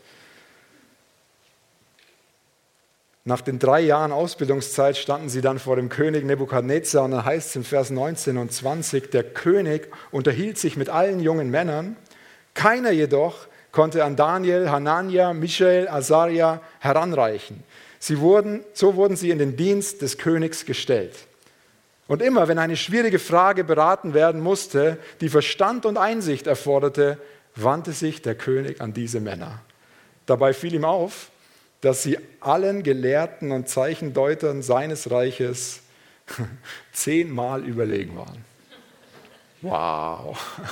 Nach 3.24 3.42
den 3.42 3.58
drei 3.58 3.80
Jahren 3.80 4.12
Ausbildungszeit 4.12 4.96
standen 4.96 5.28
sie 5.28 5.42
dann 5.42 5.58
vor 5.58 5.76
dem 5.76 5.90
König 5.90 6.24
Nebukadnezar 6.24 7.04
und 7.04 7.10
da 7.10 7.24
heißt 7.24 7.50
es 7.50 7.56
in 7.56 7.64
Vers 7.64 7.90
19 7.90 8.38
und 8.38 8.50
20, 8.50 9.10
der 9.10 9.24
König 9.24 9.88
unterhielt 10.10 10.56
sich 10.56 10.76
mit 10.78 10.88
allen 10.88 11.20
jungen 11.20 11.50
Männern, 11.50 11.96
keiner 12.54 12.90
jedoch 12.90 13.46
konnte 13.72 14.04
an 14.04 14.16
Daniel, 14.16 14.70
Hanania, 14.70 15.34
Michael, 15.34 15.88
Azaria 15.88 16.62
heranreichen. 16.80 17.62
Sie 17.98 18.20
wurden, 18.20 18.64
so 18.72 18.96
wurden 18.96 19.16
sie 19.16 19.30
in 19.30 19.38
den 19.38 19.56
Dienst 19.56 20.00
des 20.00 20.16
Königs 20.16 20.64
gestellt. 20.64 21.14
Und 22.08 22.22
immer, 22.22 22.48
wenn 22.48 22.58
eine 22.58 22.76
schwierige 22.76 23.18
Frage 23.18 23.62
beraten 23.62 24.14
werden 24.14 24.40
musste, 24.40 24.98
die 25.20 25.28
Verstand 25.28 25.84
und 25.86 25.98
Einsicht 25.98 26.46
erforderte, 26.46 27.18
wandte 27.54 27.92
sich 27.92 28.22
der 28.22 28.34
König 28.34 28.80
an 28.80 28.94
diese 28.94 29.20
Männer. 29.20 29.60
Dabei 30.26 30.54
fiel 30.54 30.74
ihm 30.74 30.84
auf, 30.84 31.30
dass 31.80 32.02
sie 32.02 32.18
allen 32.40 32.82
Gelehrten 32.82 33.52
und 33.52 33.68
Zeichendeutern 33.68 34.62
seines 34.62 35.10
Reiches 35.10 35.80
zehnmal 36.92 37.64
überlegen 37.64 38.16
waren. 38.16 38.44
Wow. 39.62 40.38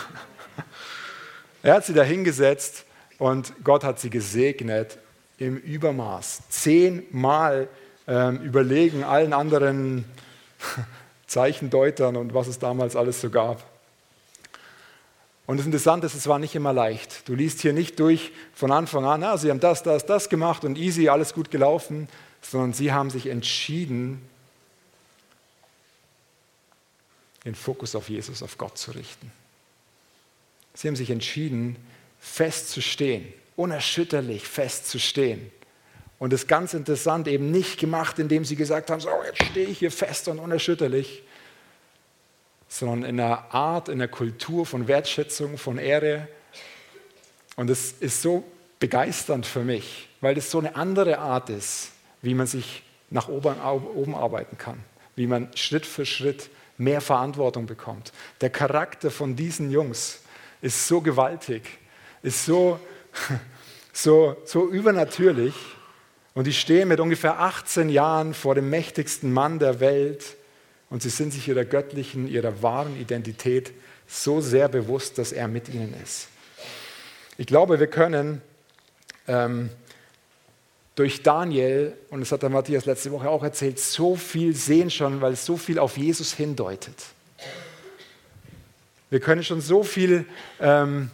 Er 1.61 1.75
hat 1.75 1.85
sie 1.85 1.93
da 1.93 2.05
hingesetzt 2.05 2.85
und 3.19 3.53
Gott 3.65 3.83
hat 3.83 3.99
sie 3.99 4.11
gesegnet 4.11 4.97
im 5.39 5.57
Übermaß. 5.57 6.43
Zehnmal 6.51 7.69
ähm, 8.07 8.41
überlegen 8.43 9.03
allen 9.03 9.33
anderen 9.33 10.05
Zeichendeutern 11.27 12.17
und 12.17 12.33
was 12.33 12.47
es 12.47 12.59
damals 12.59 12.97
alles 12.97 13.21
so 13.21 13.29
gab. 13.29 13.63
Und 15.49 15.57
das 15.57 15.65
Interessante 15.65 16.05
ist, 16.05 16.15
es 16.15 16.27
war 16.27 16.39
nicht 16.39 16.55
immer 16.55 16.75
leicht. 16.75 17.27
Du 17.27 17.35
liest 17.35 17.63
hier 17.63 17.73
nicht 17.73 17.99
durch 18.01 18.33
von 18.53 18.71
Anfang 18.71 19.07
an, 19.07 19.23
ah, 19.23 19.39
sie 19.39 19.49
haben 19.49 19.61
das, 19.61 19.83
das, 19.83 20.05
das 20.05 20.29
gemacht 20.29 20.63
und 20.63 20.77
easy, 20.77 21.09
alles 21.09 21.33
gut 21.33 21.51
gelaufen, 21.51 22.07
sondern 22.43 22.75
sie 22.75 22.93
haben 22.93 23.09
sich 23.09 23.29
entschieden, 23.29 24.21
den 27.47 27.55
Fokus 27.55 27.95
auf 27.95 28.11
Jesus, 28.11 28.43
auf 28.43 28.59
Gott 28.59 28.77
zu 28.77 28.91
richten. 28.91 29.33
Sie 30.75 30.87
haben 30.87 30.97
sich 30.97 31.09
entschieden, 31.09 31.77
festzustehen, 32.21 33.33
unerschütterlich 33.57 34.47
festzustehen. 34.47 35.51
Und 36.19 36.35
das 36.35 36.43
ist 36.43 36.49
ganz 36.49 36.75
interessant, 36.75 37.27
eben 37.27 37.51
nicht 37.51 37.81
gemacht, 37.81 38.19
indem 38.19 38.45
sie 38.45 38.57
gesagt 38.57 38.91
haben, 38.91 39.01
so, 39.01 39.09
jetzt 39.25 39.43
stehe 39.45 39.67
ich 39.67 39.79
hier 39.79 39.93
fest 39.93 40.29
und 40.29 40.41
unerschütterlich, 40.41 41.23
sondern 42.69 43.09
in 43.09 43.21
einer 43.21 43.55
Art, 43.55 43.89
in 43.89 43.95
einer 43.95 44.09
Kultur 44.09 44.67
von 44.67 44.87
Wertschätzung, 44.87 45.59
von 45.59 45.79
Ehre. 45.79 46.29
Und 47.57 47.71
es 47.71 47.93
ist 47.93 48.23
so 48.23 48.45
begeisternd 48.79 49.47
für 49.47 49.65
mich, 49.65 50.09
weil 50.21 50.37
es 50.37 50.51
so 50.51 50.59
eine 50.59 50.77
andere 50.77 51.19
Art 51.19 51.51
ist, 51.51 51.93
wie 52.23 52.35
man 52.35 52.47
sich 52.47 52.83
nach 53.11 53.29
oben 53.29 54.15
arbeiten 54.15 54.59
kann, 54.59 54.85
wie 55.17 55.27
man 55.27 55.49
Schritt 55.57 55.87
für 55.87 56.05
Schritt 56.05 56.51
mehr 56.77 57.01
Verantwortung 57.01 57.67
bekommt. 57.67 58.13
Der 58.41 58.51
Charakter 58.51 59.11
von 59.11 59.35
diesen 59.35 59.71
Jungs 59.71 60.21
ist 60.61 60.87
so 60.87 61.01
gewaltig, 61.01 61.63
ist 62.23 62.45
so, 62.45 62.79
so, 63.93 64.37
so 64.45 64.69
übernatürlich. 64.69 65.55
Und 66.35 66.47
die 66.47 66.53
stehen 66.53 66.89
mit 66.89 67.01
ungefähr 67.01 67.41
18 67.41 67.89
Jahren 67.89 68.35
vor 68.35 68.55
dem 68.55 68.71
mächtigsten 68.71 69.33
Mann 69.33 69.59
der 69.59 69.81
Welt 69.81 70.37
und 70.91 71.03
sie 71.03 71.11
sind 71.11 71.33
sich 71.33 71.49
ihrer 71.49 71.65
göttlichen, 71.65 72.29
ihrer 72.29 72.63
wahren 72.63 72.99
Identität 73.01 73.73
so 74.07 74.41
sehr 74.41 74.69
bewusst, 74.69 75.19
dass 75.19 75.33
er 75.33 75.49
mit 75.49 75.69
ihnen 75.69 75.95
ist. 76.03 76.29
Ich 77.37 77.47
glaube, 77.47 77.79
wir 77.79 77.87
können 77.87 78.41
ähm, 79.27 79.71
durch 80.95 81.23
Daniel, 81.23 81.97
und 82.11 82.21
das 82.21 82.33
hat 82.33 82.43
der 82.43 82.49
Matthias 82.49 82.87
letzte 82.87 83.13
Woche 83.13 83.29
auch 83.29 83.45
erzählt, 83.45 83.79
so 83.79 84.17
viel 84.17 84.57
sehen 84.57 84.91
schon, 84.91 85.21
weil 85.21 85.35
es 85.35 85.45
so 85.45 85.57
viel 85.57 85.79
auf 85.79 85.97
Jesus 85.97 86.33
hindeutet. 86.33 86.97
Wir 89.11 89.21
können 89.21 89.45
schon 89.45 89.61
so 89.61 89.85
viel, 89.85 90.27
ähm, 90.61 91.11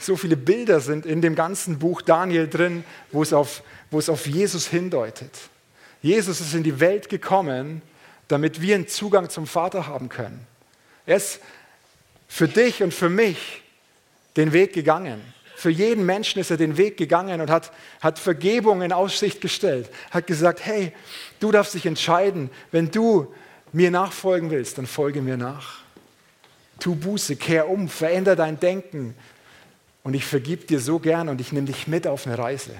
so 0.00 0.16
viele 0.16 0.36
Bilder 0.36 0.80
sind 0.80 1.06
in 1.06 1.22
dem 1.22 1.34
ganzen 1.34 1.78
Buch 1.78 2.02
Daniel 2.02 2.48
drin, 2.48 2.84
wo 3.12 3.22
es 3.22 3.32
auf, 3.32 3.62
wo 3.90 3.98
es 3.98 4.08
auf 4.08 4.26
Jesus 4.26 4.66
hindeutet. 4.66 5.30
Jesus 6.02 6.40
ist 6.40 6.54
in 6.54 6.62
die 6.62 6.80
Welt 6.80 7.08
gekommen, 7.08 7.82
damit 8.28 8.60
wir 8.60 8.74
einen 8.74 8.88
Zugang 8.88 9.30
zum 9.30 9.46
Vater 9.46 9.86
haben 9.86 10.08
können. 10.08 10.46
Er 11.06 11.16
ist 11.16 11.40
für 12.28 12.48
dich 12.48 12.82
und 12.82 12.92
für 12.92 13.08
mich 13.08 13.62
den 14.36 14.52
Weg 14.52 14.72
gegangen. 14.72 15.20
Für 15.56 15.70
jeden 15.70 16.04
Menschen 16.04 16.40
ist 16.40 16.50
er 16.50 16.56
den 16.56 16.76
Weg 16.76 16.96
gegangen 16.96 17.40
und 17.40 17.50
hat, 17.50 17.72
hat 18.00 18.18
Vergebung 18.18 18.82
in 18.82 18.92
Aussicht 18.92 19.40
gestellt. 19.40 19.88
Hat 20.10 20.26
gesagt, 20.26 20.64
hey, 20.64 20.92
du 21.40 21.52
darfst 21.52 21.74
dich 21.74 21.86
entscheiden, 21.86 22.50
wenn 22.70 22.90
du 22.90 23.32
mir 23.72 23.90
nachfolgen 23.90 24.50
willst, 24.50 24.78
dann 24.78 24.86
folge 24.86 25.22
mir 25.22 25.36
nach. 25.36 25.80
Tu 26.80 26.94
Buße, 26.94 27.36
kehr 27.36 27.68
um, 27.68 27.88
veränder 27.88 28.36
dein 28.36 28.58
Denken. 28.58 29.14
Und 30.02 30.14
ich 30.14 30.24
vergib 30.24 30.66
dir 30.66 30.80
so 30.80 30.98
gern 30.98 31.28
und 31.28 31.40
ich 31.40 31.52
nehme 31.52 31.66
dich 31.66 31.86
mit 31.86 32.06
auf 32.06 32.26
eine 32.26 32.36
Reise. 32.36 32.72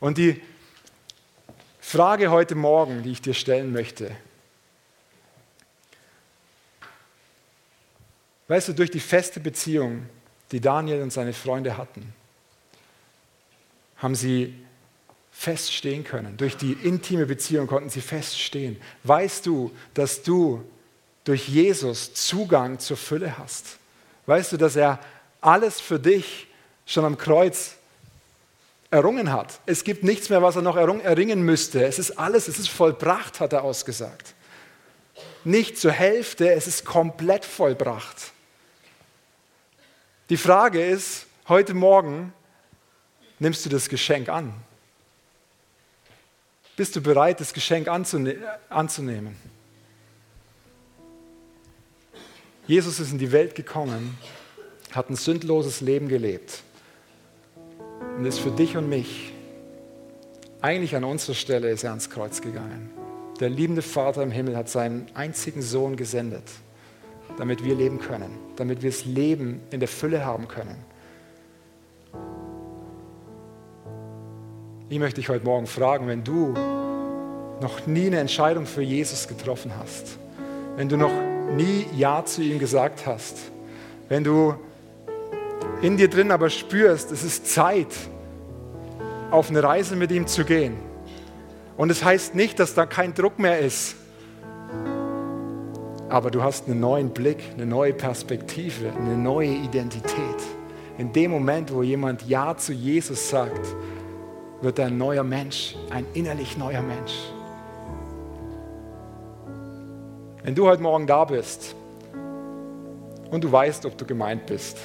Und 0.00 0.18
die 0.18 0.42
Frage 1.80 2.30
heute 2.30 2.54
Morgen, 2.56 3.02
die 3.02 3.12
ich 3.12 3.22
dir 3.22 3.34
stellen 3.34 3.72
möchte, 3.72 4.10
Weißt 8.50 8.66
du, 8.66 8.72
durch 8.72 8.90
die 8.90 8.98
feste 8.98 9.38
Beziehung, 9.38 10.06
die 10.50 10.60
Daniel 10.60 11.02
und 11.02 11.12
seine 11.12 11.32
Freunde 11.32 11.76
hatten, 11.76 12.12
haben 13.98 14.16
sie 14.16 14.56
feststehen 15.30 16.02
können. 16.02 16.36
Durch 16.36 16.56
die 16.56 16.72
intime 16.72 17.26
Beziehung 17.26 17.68
konnten 17.68 17.90
sie 17.90 18.00
feststehen. 18.00 18.80
Weißt 19.04 19.46
du, 19.46 19.70
dass 19.94 20.24
du 20.24 20.64
durch 21.22 21.46
Jesus 21.46 22.12
Zugang 22.12 22.80
zur 22.80 22.96
Fülle 22.96 23.38
hast? 23.38 23.76
Weißt 24.26 24.50
du, 24.50 24.56
dass 24.56 24.74
er 24.74 24.98
alles 25.40 25.80
für 25.80 26.00
dich 26.00 26.48
schon 26.86 27.04
am 27.04 27.16
Kreuz 27.18 27.76
errungen 28.90 29.32
hat? 29.32 29.60
Es 29.64 29.84
gibt 29.84 30.02
nichts 30.02 30.28
mehr, 30.28 30.42
was 30.42 30.56
er 30.56 30.62
noch 30.62 30.76
erringen 30.76 31.42
müsste. 31.42 31.84
Es 31.84 32.00
ist 32.00 32.18
alles, 32.18 32.48
es 32.48 32.58
ist 32.58 32.68
vollbracht, 32.68 33.38
hat 33.38 33.52
er 33.52 33.62
ausgesagt. 33.62 34.34
Nicht 35.44 35.78
zur 35.78 35.92
Hälfte, 35.92 36.52
es 36.52 36.66
ist 36.66 36.84
komplett 36.84 37.44
vollbracht. 37.44 38.32
Die 40.30 40.36
Frage 40.36 40.80
ist, 40.80 41.26
heute 41.48 41.74
Morgen 41.74 42.32
nimmst 43.40 43.66
du 43.66 43.68
das 43.68 43.88
Geschenk 43.88 44.28
an? 44.28 44.54
Bist 46.76 46.94
du 46.94 47.00
bereit, 47.00 47.40
das 47.40 47.52
Geschenk 47.52 47.88
anzune 47.88 48.36
anzunehmen? 48.68 49.34
Jesus 52.68 53.00
ist 53.00 53.10
in 53.10 53.18
die 53.18 53.32
Welt 53.32 53.56
gekommen, 53.56 54.16
hat 54.92 55.10
ein 55.10 55.16
sündloses 55.16 55.80
Leben 55.80 56.06
gelebt 56.06 56.62
und 58.16 58.24
ist 58.24 58.38
für 58.38 58.52
dich 58.52 58.76
und 58.76 58.88
mich, 58.88 59.32
eigentlich 60.60 60.94
an 60.94 61.02
unserer 61.02 61.34
Stelle 61.34 61.70
ist 61.70 61.82
er 61.82 61.90
ans 61.90 62.08
Kreuz 62.08 62.40
gegangen. 62.40 62.90
Der 63.40 63.50
liebende 63.50 63.82
Vater 63.82 64.22
im 64.22 64.30
Himmel 64.30 64.56
hat 64.56 64.68
seinen 64.68 65.08
einzigen 65.14 65.60
Sohn 65.60 65.96
gesendet 65.96 66.44
damit 67.38 67.64
wir 67.64 67.74
leben 67.74 67.98
können, 67.98 68.38
damit 68.56 68.82
wir 68.82 68.90
das 68.90 69.04
Leben 69.04 69.60
in 69.70 69.80
der 69.80 69.88
Fülle 69.88 70.24
haben 70.24 70.48
können. 70.48 70.76
Ich 74.88 74.98
möchte 74.98 75.20
dich 75.20 75.28
heute 75.28 75.44
Morgen 75.44 75.66
fragen, 75.66 76.08
wenn 76.08 76.24
du 76.24 76.52
noch 77.60 77.86
nie 77.86 78.06
eine 78.06 78.18
Entscheidung 78.18 78.66
für 78.66 78.82
Jesus 78.82 79.28
getroffen 79.28 79.72
hast, 79.78 80.18
wenn 80.76 80.88
du 80.88 80.96
noch 80.96 81.12
nie 81.54 81.86
Ja 81.96 82.24
zu 82.24 82.42
ihm 82.42 82.58
gesagt 82.58 83.06
hast, 83.06 83.38
wenn 84.08 84.24
du 84.24 84.54
in 85.82 85.96
dir 85.96 86.08
drin 86.08 86.30
aber 86.30 86.50
spürst, 86.50 87.12
es 87.12 87.22
ist 87.22 87.46
Zeit, 87.46 87.88
auf 89.30 89.50
eine 89.50 89.62
Reise 89.62 89.96
mit 89.96 90.10
ihm 90.10 90.26
zu 90.26 90.44
gehen. 90.44 90.76
Und 91.76 91.90
es 91.90 92.00
das 92.00 92.08
heißt 92.08 92.34
nicht, 92.34 92.58
dass 92.58 92.74
da 92.74 92.84
kein 92.86 93.14
Druck 93.14 93.38
mehr 93.38 93.60
ist, 93.60 93.96
aber 96.10 96.30
du 96.30 96.42
hast 96.42 96.66
einen 96.68 96.80
neuen 96.80 97.10
Blick, 97.10 97.38
eine 97.54 97.64
neue 97.64 97.94
Perspektive, 97.94 98.92
eine 98.92 99.16
neue 99.16 99.48
Identität. 99.48 100.36
In 100.98 101.12
dem 101.12 101.30
Moment, 101.30 101.72
wo 101.72 101.82
jemand 101.82 102.28
Ja 102.28 102.56
zu 102.56 102.72
Jesus 102.72 103.30
sagt, 103.30 103.74
wird 104.60 104.78
er 104.78 104.86
ein 104.86 104.98
neuer 104.98 105.22
Mensch, 105.22 105.76
ein 105.88 106.04
innerlich 106.12 106.58
neuer 106.58 106.82
Mensch. 106.82 107.14
Wenn 110.42 110.54
du 110.54 110.66
heute 110.66 110.82
Morgen 110.82 111.06
da 111.06 111.24
bist 111.24 111.76
und 113.30 113.44
du 113.44 113.52
weißt, 113.52 113.86
ob 113.86 113.96
du 113.96 114.04
gemeint 114.04 114.46
bist, 114.46 114.78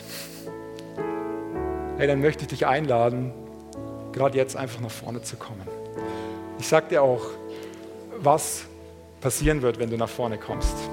hey, 1.98 2.08
dann 2.08 2.22
möchte 2.22 2.44
ich 2.44 2.50
dich 2.50 2.68
einladen, 2.68 3.34
gerade 4.12 4.38
jetzt 4.38 4.56
einfach 4.56 4.80
nach 4.80 4.92
vorne 4.92 5.24
zu 5.24 5.38
kommen. 5.38 5.68
Ich 6.60 6.68
sage 6.68 6.88
dir 6.90 7.02
auch, 7.02 7.26
was 8.20 8.66
passieren 9.22 9.64
wird, 9.64 9.80
wenn 9.80 9.90
du 9.90 9.98
nach 9.98 10.10
vorne 10.10 10.38
kommst. 10.38 10.85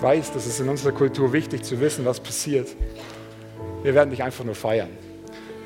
Ich 0.00 0.04
weiß, 0.04 0.32
das 0.32 0.46
ist 0.46 0.58
in 0.60 0.70
unserer 0.70 0.92
Kultur 0.92 1.34
wichtig 1.34 1.62
zu 1.62 1.78
wissen, 1.78 2.06
was 2.06 2.20
passiert. 2.20 2.68
Wir 3.82 3.94
werden 3.94 4.08
dich 4.08 4.22
einfach 4.22 4.46
nur 4.46 4.54
feiern. 4.54 4.88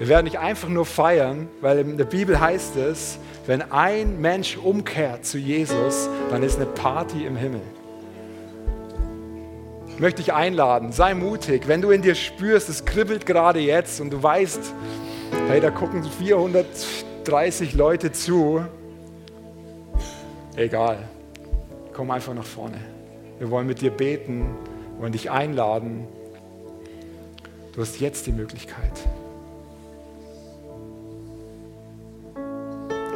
Wir 0.01 0.09
werden 0.09 0.25
nicht 0.25 0.41
einfach 0.41 0.69
nur 0.69 0.85
feiern, 0.85 1.47
weil 1.61 1.79
in 1.79 1.97
der 1.97 2.05
Bibel 2.05 2.41
heißt 2.41 2.75
es, 2.75 3.21
wenn 3.47 3.63
ein 3.71 4.21
Mensch 4.21 4.57
umkehrt 4.57 5.25
zu 5.25 5.39
Jesus, 5.39 6.09
dann 6.31 6.43
ist 6.43 6.57
eine 6.57 6.67
Party 6.67 7.27
im 7.27 7.37
Himmel. 7.37 7.61
Ich 9.87 10.01
möchte 10.01 10.21
dich 10.21 10.33
einladen, 10.33 10.91
sei 10.91 11.15
mutig. 11.15 11.69
Wenn 11.69 11.81
du 11.81 11.93
in 11.93 12.03
dir 12.03 12.17
spürst, 12.17 12.69
es 12.69 12.85
kribbelt 12.85 13.27
gerade 13.27 13.61
jetzt 13.61 14.01
und 14.01 14.11
du 14.11 14.21
weißt, 14.21 14.59
hey, 15.47 15.61
da 15.61 15.71
gucken 15.71 16.03
430 16.03 17.75
Leute 17.75 18.11
zu, 18.11 18.65
egal, 20.57 20.99
komm 21.93 22.11
einfach 22.11 22.35
nach 22.35 22.43
vorne. 22.43 22.94
Wir 23.39 23.51
wollen 23.51 23.67
mit 23.67 23.81
dir 23.81 23.91
beten, 23.91 24.57
wollen 24.99 25.13
dich 25.13 25.31
einladen. 25.31 26.07
Du 27.73 27.81
hast 27.81 28.01
jetzt 28.01 28.27
die 28.27 28.33
Möglichkeit. 28.33 28.93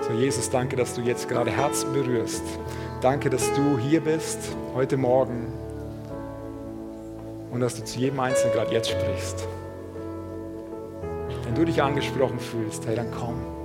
So, 0.09 0.15
Jesus, 0.15 0.51
danke, 0.51 0.75
dass 0.77 0.95
du 0.95 1.03
jetzt 1.03 1.29
gerade 1.29 1.51
Herzen 1.51 1.93
berührst. 1.93 2.43
Danke, 3.01 3.31
dass 3.31 3.53
du 3.55 3.79
hier 3.79 4.01
bist 4.01 4.39
heute 4.75 4.97
Morgen 4.97 5.53
und 7.53 7.61
dass 7.61 7.77
du 7.77 7.85
zu 7.85 7.99
jedem 7.99 8.19
Einzelnen 8.19 8.55
gerade 8.55 8.73
jetzt 8.73 8.91
sprichst. 8.91 9.47
Wenn 11.45 11.55
du 11.55 11.65
dich 11.65 11.83
angesprochen 11.83 12.41
fühlst, 12.41 12.87
hey, 12.87 12.97
dann 12.97 13.11
komm. 13.11 13.58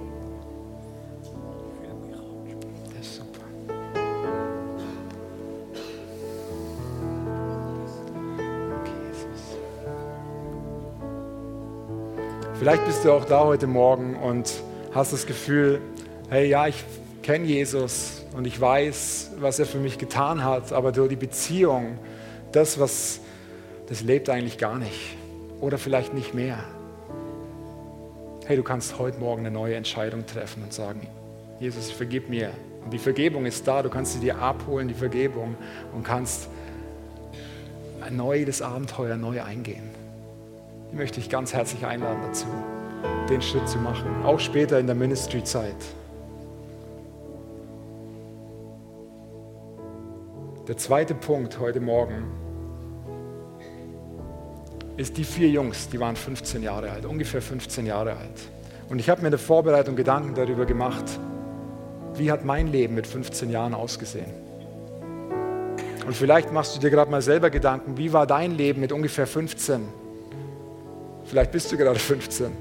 Vielleicht 12.63 12.85
bist 12.85 13.03
du 13.03 13.11
auch 13.11 13.25
da 13.25 13.43
heute 13.43 13.67
Morgen 13.67 14.15
und 14.15 14.49
hast 14.93 15.11
das 15.11 15.25
Gefühl, 15.25 15.81
hey, 16.29 16.47
ja, 16.47 16.65
ich 16.65 16.81
kenne 17.21 17.43
Jesus 17.43 18.23
und 18.37 18.47
ich 18.47 18.61
weiß, 18.61 19.31
was 19.41 19.59
er 19.59 19.65
für 19.65 19.79
mich 19.79 19.97
getan 19.97 20.45
hat, 20.45 20.71
aber 20.71 20.93
durch 20.93 21.09
die 21.09 21.17
Beziehung, 21.17 21.99
das, 22.53 22.79
was, 22.79 23.19
das 23.89 24.01
lebt 24.01 24.29
eigentlich 24.29 24.57
gar 24.57 24.77
nicht 24.77 25.17
oder 25.59 25.77
vielleicht 25.77 26.13
nicht 26.13 26.33
mehr. 26.33 26.63
Hey, 28.45 28.55
du 28.55 28.63
kannst 28.63 28.97
heute 28.97 29.19
Morgen 29.19 29.41
eine 29.45 29.51
neue 29.51 29.75
Entscheidung 29.75 30.25
treffen 30.25 30.63
und 30.63 30.71
sagen, 30.71 31.05
Jesus, 31.59 31.91
vergib 31.91 32.29
mir. 32.29 32.51
Und 32.85 32.93
die 32.93 32.97
Vergebung 32.97 33.45
ist 33.45 33.67
da, 33.67 33.81
du 33.81 33.89
kannst 33.89 34.13
sie 34.13 34.19
dir 34.19 34.37
abholen, 34.37 34.87
die 34.87 34.93
Vergebung, 34.93 35.57
und 35.93 36.05
kannst 36.05 36.47
ein 37.99 38.15
neues 38.15 38.61
Abenteuer 38.61 39.17
neu 39.17 39.43
eingehen. 39.43 40.02
Ich 40.93 40.99
möchte 40.99 41.19
dich 41.19 41.27
ganz 41.27 41.55
herzlich 41.55 41.83
einladen 41.87 42.19
dazu, 42.21 42.45
den 43.27 43.41
Schritt 43.41 43.67
zu 43.67 43.79
machen, 43.79 44.23
auch 44.23 44.39
später 44.39 44.77
in 44.77 44.85
der 44.85 44.95
Ministry-Zeit. 44.95 45.75
Der 50.67 50.77
zweite 50.77 51.15
Punkt 51.15 51.59
heute 51.59 51.79
Morgen 51.79 52.25
ist 54.95 55.17
die 55.17 55.23
vier 55.23 55.49
Jungs, 55.49 55.89
die 55.89 55.99
waren 55.99 56.15
15 56.15 56.61
Jahre 56.61 56.91
alt, 56.91 57.05
ungefähr 57.05 57.41
15 57.41 57.87
Jahre 57.87 58.11
alt. 58.11 58.41
Und 58.87 58.99
ich 58.99 59.09
habe 59.09 59.21
mir 59.21 59.29
in 59.29 59.31
der 59.31 59.39
Vorbereitung 59.39 59.95
Gedanken 59.95 60.35
darüber 60.35 60.67
gemacht, 60.67 61.05
wie 62.13 62.31
hat 62.31 62.45
mein 62.45 62.71
Leben 62.71 62.93
mit 62.93 63.07
15 63.07 63.49
Jahren 63.49 63.73
ausgesehen? 63.73 64.31
Und 66.05 66.15
vielleicht 66.15 66.53
machst 66.53 66.75
du 66.75 66.79
dir 66.79 66.91
gerade 66.91 67.09
mal 67.09 67.23
selber 67.23 67.49
Gedanken, 67.49 67.97
wie 67.97 68.13
war 68.13 68.27
dein 68.27 68.51
Leben 68.51 68.79
mit 68.79 68.91
ungefähr 68.91 69.25
15? 69.25 70.02
Vielleicht 71.25 71.51
bist 71.51 71.71
du 71.71 71.77
gerade 71.77 71.99
15. 71.99 72.51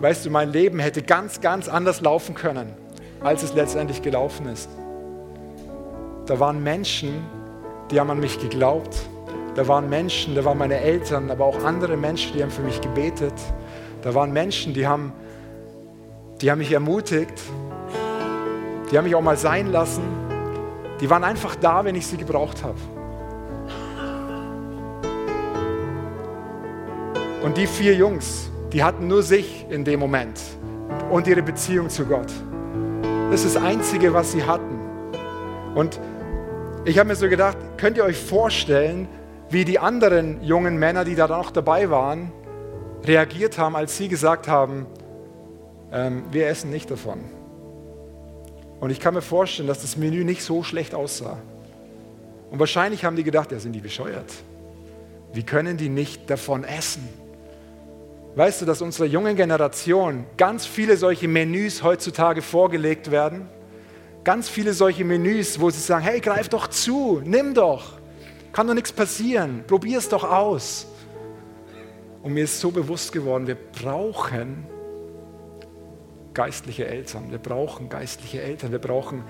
Weißt 0.00 0.26
du, 0.26 0.30
mein 0.30 0.52
Leben 0.52 0.78
hätte 0.78 1.02
ganz, 1.02 1.40
ganz 1.40 1.68
anders 1.68 2.00
laufen 2.00 2.34
können, 2.36 2.72
als 3.20 3.42
es 3.42 3.52
letztendlich 3.54 4.00
gelaufen 4.00 4.46
ist. 4.46 4.68
Da 6.26 6.38
waren 6.38 6.62
Menschen, 6.62 7.26
die 7.90 7.98
haben 7.98 8.10
an 8.10 8.20
mich 8.20 8.38
geglaubt. 8.38 8.96
Da 9.56 9.66
waren 9.66 9.88
Menschen, 9.88 10.36
da 10.36 10.44
waren 10.44 10.58
meine 10.58 10.78
Eltern, 10.78 11.32
aber 11.32 11.46
auch 11.46 11.64
andere 11.64 11.96
Menschen, 11.96 12.32
die 12.36 12.42
haben 12.44 12.52
für 12.52 12.62
mich 12.62 12.80
gebetet. 12.80 13.32
Da 14.02 14.14
waren 14.14 14.32
Menschen, 14.32 14.72
die 14.72 14.86
haben, 14.86 15.12
die 16.40 16.50
haben 16.50 16.58
mich 16.58 16.70
ermutigt. 16.70 17.40
Die 18.92 18.96
haben 18.96 19.04
mich 19.04 19.16
auch 19.16 19.22
mal 19.22 19.36
sein 19.36 19.72
lassen. 19.72 20.27
Die 21.00 21.08
waren 21.08 21.24
einfach 21.24 21.54
da, 21.56 21.84
wenn 21.84 21.94
ich 21.94 22.06
sie 22.06 22.16
gebraucht 22.16 22.64
habe. 22.64 22.78
Und 27.42 27.56
die 27.56 27.66
vier 27.66 27.94
Jungs, 27.94 28.50
die 28.72 28.82
hatten 28.82 29.06
nur 29.06 29.22
sich 29.22 29.64
in 29.70 29.84
dem 29.84 30.00
Moment 30.00 30.40
und 31.10 31.26
ihre 31.26 31.42
Beziehung 31.42 31.88
zu 31.88 32.04
Gott. 32.04 32.32
Das 33.30 33.44
ist 33.44 33.56
das 33.56 33.62
Einzige, 33.62 34.12
was 34.12 34.32
sie 34.32 34.44
hatten. 34.44 34.78
Und 35.74 36.00
ich 36.84 36.98
habe 36.98 37.08
mir 37.08 37.14
so 37.14 37.28
gedacht, 37.28 37.56
könnt 37.76 37.96
ihr 37.96 38.04
euch 38.04 38.18
vorstellen, 38.18 39.08
wie 39.50 39.64
die 39.64 39.78
anderen 39.78 40.42
jungen 40.42 40.78
Männer, 40.78 41.04
die 41.04 41.14
da 41.14 41.28
noch 41.28 41.50
dabei 41.50 41.90
waren, 41.90 42.32
reagiert 43.04 43.58
haben, 43.58 43.76
als 43.76 43.96
sie 43.96 44.08
gesagt 44.08 44.48
haben, 44.48 44.86
ähm, 45.92 46.24
wir 46.30 46.48
essen 46.48 46.70
nicht 46.70 46.90
davon. 46.90 47.20
Und 48.80 48.90
ich 48.90 49.00
kann 49.00 49.14
mir 49.14 49.22
vorstellen, 49.22 49.68
dass 49.68 49.82
das 49.82 49.96
Menü 49.96 50.24
nicht 50.24 50.42
so 50.42 50.62
schlecht 50.62 50.94
aussah. 50.94 51.38
Und 52.50 52.58
wahrscheinlich 52.58 53.04
haben 53.04 53.16
die 53.16 53.24
gedacht, 53.24 53.52
ja, 53.52 53.58
sind 53.58 53.72
die 53.72 53.80
bescheuert? 53.80 54.32
Wie 55.32 55.42
können 55.42 55.76
die 55.76 55.88
nicht 55.88 56.30
davon 56.30 56.64
essen? 56.64 57.08
Weißt 58.36 58.62
du, 58.62 58.66
dass 58.66 58.80
unserer 58.80 59.06
jungen 59.06 59.36
Generation 59.36 60.24
ganz 60.36 60.64
viele 60.64 60.96
solche 60.96 61.28
Menüs 61.28 61.82
heutzutage 61.82 62.40
vorgelegt 62.40 63.10
werden? 63.10 63.48
Ganz 64.22 64.48
viele 64.48 64.74
solche 64.74 65.04
Menüs, 65.04 65.60
wo 65.60 65.70
sie 65.70 65.80
sagen, 65.80 66.04
hey, 66.04 66.20
greif 66.20 66.48
doch 66.48 66.68
zu, 66.68 67.20
nimm 67.24 67.54
doch, 67.54 67.98
kann 68.52 68.66
doch 68.66 68.74
nichts 68.74 68.92
passieren, 68.92 69.64
probier 69.66 69.98
es 69.98 70.08
doch 70.08 70.24
aus. 70.24 70.86
Und 72.22 72.34
mir 72.34 72.44
ist 72.44 72.60
so 72.60 72.70
bewusst 72.70 73.12
geworden, 73.12 73.46
wir 73.46 73.56
brauchen 73.56 74.66
geistliche 76.38 76.86
Eltern, 76.86 77.32
wir 77.32 77.38
brauchen 77.38 77.88
geistliche 77.88 78.40
Eltern, 78.40 78.70
wir 78.70 78.78
brauchen 78.78 79.24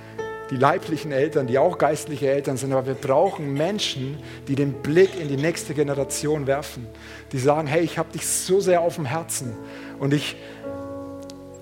die 0.50 0.56
leiblichen 0.56 1.10
Eltern, 1.10 1.46
die 1.46 1.56
auch 1.56 1.78
geistliche 1.78 2.30
Eltern 2.30 2.58
sind, 2.58 2.70
aber 2.70 2.86
wir 2.86 2.94
brauchen 2.94 3.54
Menschen, 3.54 4.18
die 4.46 4.54
den 4.54 4.74
Blick 4.82 5.18
in 5.18 5.26
die 5.28 5.38
nächste 5.38 5.72
Generation 5.72 6.46
werfen, 6.46 6.86
die 7.32 7.38
sagen, 7.38 7.66
hey, 7.66 7.80
ich 7.80 7.96
habe 7.96 8.12
dich 8.12 8.26
so 8.26 8.60
sehr 8.60 8.82
auf 8.82 8.96
dem 8.96 9.06
Herzen 9.06 9.56
und 9.98 10.12
ich 10.12 10.36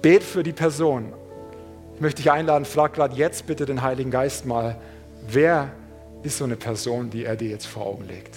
bete 0.03 0.25
für 0.25 0.43
die 0.43 0.53
Person. 0.53 1.13
Ich 1.95 2.01
möchte 2.01 2.23
dich 2.23 2.33
einladen, 2.33 2.65
frag 2.65 2.95
gerade 2.95 3.15
jetzt 3.15 3.47
bitte 3.47 3.67
den 3.67 3.83
Heiligen 3.83 4.11
Geist 4.11 4.47
mal, 4.47 4.81
wer 5.29 5.71
ist 6.25 6.39
so 6.39 6.45
eine 6.45 6.57
Person, 6.57 7.09
die 7.09 7.25
er 7.25 7.37
dir 7.37 7.51
jetzt 7.51 7.69
vor 7.69 7.87
Augen 7.87 8.09
legt? 8.09 8.35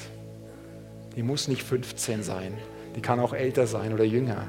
Die 1.15 1.23
muss 1.23 1.47
nicht 1.47 1.63
15 1.63 2.21
sein, 2.21 2.53
die 2.95 3.01
kann 3.01 3.19
auch 3.19 3.33
älter 3.33 3.65
sein 3.65 3.93
oder 3.93 4.03
jünger. 4.03 4.47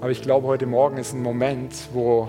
Aber 0.00 0.10
ich 0.10 0.22
glaube, 0.22 0.46
heute 0.46 0.66
Morgen 0.66 0.96
ist 0.96 1.12
ein 1.12 1.22
Moment, 1.22 1.74
wo 1.92 2.28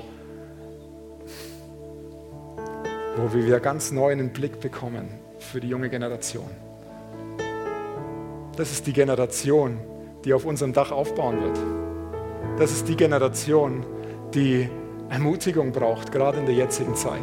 wo 3.17 3.34
wir 3.34 3.45
wieder 3.45 3.59
ganz 3.59 3.91
neu 3.91 4.11
einen 4.11 4.32
Blick 4.32 4.59
bekommen 4.59 5.09
für 5.39 5.59
die 5.59 5.67
junge 5.67 5.89
Generation. 5.89 6.49
Das 8.55 8.72
ist 8.72 8.88
die 8.88 8.93
Generation, 8.93 9.80
die 10.24 10.34
auf 10.34 10.45
unserem 10.45 10.74
Dach 10.74 10.91
aufbauen 10.91 11.41
wird. 11.41 11.59
Das 12.57 12.72
ist 12.72 12.88
die 12.88 12.95
Generation, 12.95 13.86
die 14.34 14.69
Ermutigung 15.09 15.72
braucht, 15.72 16.11
gerade 16.11 16.39
in 16.39 16.45
der 16.45 16.55
jetzigen 16.55 16.95
Zeit. 16.95 17.19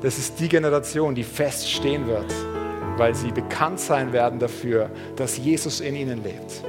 Das 0.00 0.18
ist 0.18 0.38
die 0.40 0.48
Generation, 0.48 1.14
die 1.14 1.24
feststehen 1.24 2.06
wird, 2.06 2.32
weil 2.96 3.14
sie 3.14 3.32
bekannt 3.32 3.80
sein 3.80 4.12
werden 4.12 4.38
dafür, 4.38 4.90
dass 5.16 5.36
Jesus 5.36 5.80
in 5.80 5.94
ihnen 5.94 6.22
lebt. 6.22 6.64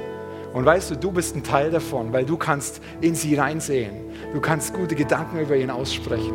Und 0.56 0.64
weißt 0.64 0.90
du, 0.92 0.96
du 0.96 1.12
bist 1.12 1.36
ein 1.36 1.42
Teil 1.44 1.70
davon, 1.70 2.14
weil 2.14 2.24
du 2.24 2.38
kannst 2.38 2.80
in 3.02 3.14
sie 3.14 3.34
reinsehen. 3.34 3.92
Du 4.32 4.40
kannst 4.40 4.72
gute 4.72 4.94
Gedanken 4.94 5.38
über 5.38 5.54
ihn 5.54 5.68
aussprechen. 5.68 6.32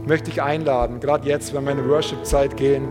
Ich 0.00 0.08
möchte 0.08 0.30
dich 0.30 0.40
einladen, 0.40 1.00
gerade 1.00 1.28
jetzt, 1.28 1.52
wenn 1.52 1.62
wir 1.64 1.72
in 1.72 1.82
die 1.84 1.86
Worship-Zeit 1.86 2.56
gehen, 2.56 2.88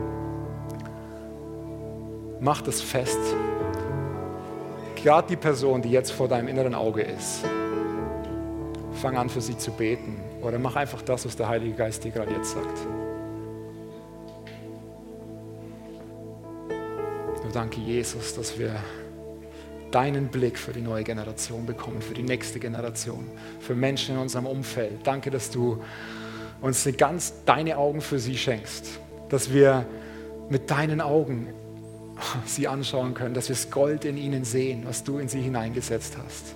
mach 2.39 2.61
das 2.61 2.79
fest. 2.79 3.17
Gerade 4.97 5.29
die 5.29 5.35
Person, 5.35 5.81
die 5.81 5.89
jetzt 5.89 6.11
vor 6.11 6.27
deinem 6.27 6.47
inneren 6.47 6.75
Auge 6.75 7.01
ist, 7.01 7.43
fang 9.01 9.17
an 9.17 9.29
für 9.29 9.41
sie 9.41 9.57
zu 9.57 9.71
beten 9.71 10.21
oder 10.43 10.59
mach 10.59 10.75
einfach 10.75 11.01
das, 11.01 11.25
was 11.25 11.35
der 11.35 11.49
Heilige 11.49 11.73
Geist 11.73 12.03
dir 12.03 12.11
gerade 12.11 12.33
jetzt 12.33 12.51
sagt. 12.51 12.77
Nur 17.41 17.51
danke 17.51 17.81
Jesus, 17.81 18.35
dass 18.35 18.59
wir 18.59 18.75
deinen 19.91 20.27
Blick 20.27 20.57
für 20.57 20.73
die 20.73 20.81
neue 20.81 21.03
Generation 21.03 21.65
bekommen, 21.65 22.01
für 22.01 22.13
die 22.13 22.23
nächste 22.23 22.59
Generation, 22.59 23.29
für 23.59 23.75
Menschen 23.75 24.15
in 24.15 24.21
unserem 24.21 24.45
Umfeld. 24.45 24.99
Danke, 25.05 25.31
dass 25.31 25.49
du 25.49 25.81
uns 26.61 26.87
ganz 26.97 27.33
deine 27.45 27.77
Augen 27.77 28.01
für 28.01 28.19
sie 28.19 28.37
schenkst, 28.37 28.99
dass 29.29 29.53
wir 29.53 29.85
mit 30.49 30.69
deinen 30.69 31.01
Augen 31.01 31.47
sie 32.45 32.67
anschauen 32.67 33.13
können, 33.13 33.33
dass 33.33 33.49
wir 33.49 33.55
das 33.55 33.71
Gold 33.71 34.05
in 34.05 34.17
ihnen 34.17 34.43
sehen, 34.43 34.83
was 34.85 35.03
du 35.03 35.17
in 35.17 35.27
sie 35.27 35.41
hineingesetzt 35.41 36.17
hast. 36.23 36.55